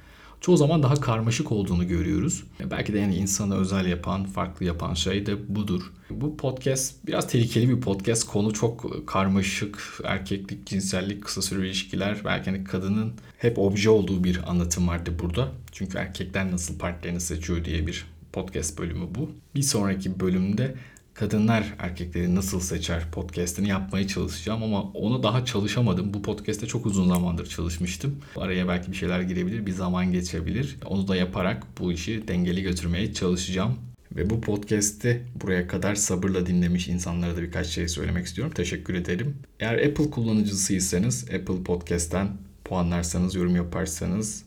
çoğu 0.42 0.58
zaman 0.58 0.84
daha 0.84 0.96
karmaşık 0.96 1.52
olduğunu 1.52 1.88
görüyoruz. 1.88 2.44
Belki 2.72 2.94
de 2.94 3.00
yani 3.00 3.16
insanı 3.16 3.56
özel 3.58 3.86
yapan, 3.86 4.26
farklı 4.26 4.66
yapan 4.66 4.94
şey 4.94 5.26
de 5.26 5.56
budur. 5.56 5.82
Bu 6.10 6.38
podcast 6.38 7.08
biraz 7.08 7.28
tehlikeli 7.28 7.70
bir 7.70 7.82
podcast. 7.82 8.28
Konu 8.28 8.54
çok 8.54 9.08
karmaşık. 9.08 10.02
Erkeklik, 10.04 10.68
cinsellik, 10.68 11.24
kısa 11.24 11.42
süreli 11.42 11.68
ilişkiler. 11.68 12.18
Belki 12.26 12.50
hani 12.50 12.64
kadının 12.64 13.14
hep 13.38 13.60
obje 13.60 13.90
olduğu 13.90 14.24
bir 14.24 14.50
anlatım 14.52 14.88
vardı 14.88 15.14
burada. 15.20 15.52
Çünkü 15.72 15.98
erkekler 15.98 16.52
nasıl 16.52 16.78
partnerini 16.80 17.22
seçiyor 17.22 17.66
diye 17.66 17.88
bir 17.88 18.06
podcast 18.36 18.80
bölümü 18.80 19.06
bu. 19.16 19.32
Bir 19.56 19.62
sonraki 19.62 20.20
bölümde 20.20 20.76
kadınlar 21.14 21.74
erkekleri 21.80 22.36
nasıl 22.36 22.60
seçer 22.60 23.12
podcast'ini 23.12 23.70
yapmaya 23.70 24.08
çalışacağım 24.08 24.64
ama 24.64 24.84
onu 24.84 25.24
daha 25.24 25.46
çalışamadım. 25.46 26.14
Bu 26.14 26.22
podcast'te 26.22 26.68
çok 26.68 26.86
uzun 26.86 27.08
zamandır 27.08 27.46
çalışmıştım. 27.46 28.22
Araya 28.36 28.68
belki 28.68 28.92
bir 28.92 28.98
şeyler 28.98 29.22
girebilir, 29.22 29.66
bir 29.66 29.72
zaman 29.72 30.12
geçebilir. 30.12 30.78
Onu 30.86 31.08
da 31.08 31.16
yaparak 31.16 31.64
bu 31.80 31.92
işi 31.92 32.28
dengeli 32.28 32.62
götürmeye 32.62 33.14
çalışacağım. 33.14 33.76
Ve 34.16 34.30
bu 34.30 34.42
podcast'i 34.42 35.24
buraya 35.42 35.68
kadar 35.68 35.96
sabırla 35.96 36.46
dinlemiş 36.46 36.88
insanlara 36.88 37.38
da 37.38 37.42
birkaç 37.42 37.68
şey 37.68 37.88
söylemek 37.88 38.26
istiyorum. 38.26 38.54
Teşekkür 38.56 38.94
ederim. 38.94 39.38
Eğer 39.60 39.88
Apple 39.88 40.10
kullanıcısıysanız 40.10 41.24
Apple 41.24 41.64
Podcast'ten 41.64 42.28
puanlarsanız, 42.66 43.36
yorum 43.36 43.56
yaparsanız 43.56 44.44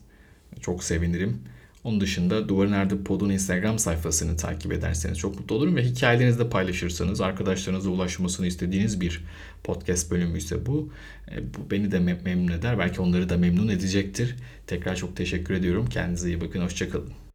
çok 0.61 0.83
sevinirim. 0.83 1.41
Onun 1.83 2.01
dışında 2.01 2.49
Duvarın 2.49 2.71
Erdi 2.71 3.03
Pod'un 3.03 3.29
Instagram 3.29 3.79
sayfasını 3.79 4.37
takip 4.37 4.73
ederseniz 4.73 5.17
çok 5.17 5.39
mutlu 5.39 5.55
olurum 5.55 5.75
ve 5.75 5.83
hikayelerinizi 5.85 6.49
paylaşırsanız 6.49 7.21
arkadaşlarınıza 7.21 7.89
ulaşmasını 7.89 8.47
istediğiniz 8.47 9.01
bir 9.01 9.23
podcast 9.63 10.11
bölümü 10.11 10.37
ise 10.37 10.65
bu. 10.65 10.89
E, 11.31 11.53
bu 11.53 11.71
beni 11.71 11.91
de 11.91 11.99
memnun 11.99 12.51
eder. 12.51 12.79
Belki 12.79 13.01
onları 13.01 13.29
da 13.29 13.37
memnun 13.37 13.67
edecektir. 13.67 14.35
Tekrar 14.67 14.95
çok 14.95 15.15
teşekkür 15.15 15.53
ediyorum. 15.53 15.85
Kendinize 15.89 16.27
iyi 16.29 16.41
bakın. 16.41 16.61
Hoşçakalın. 16.61 17.28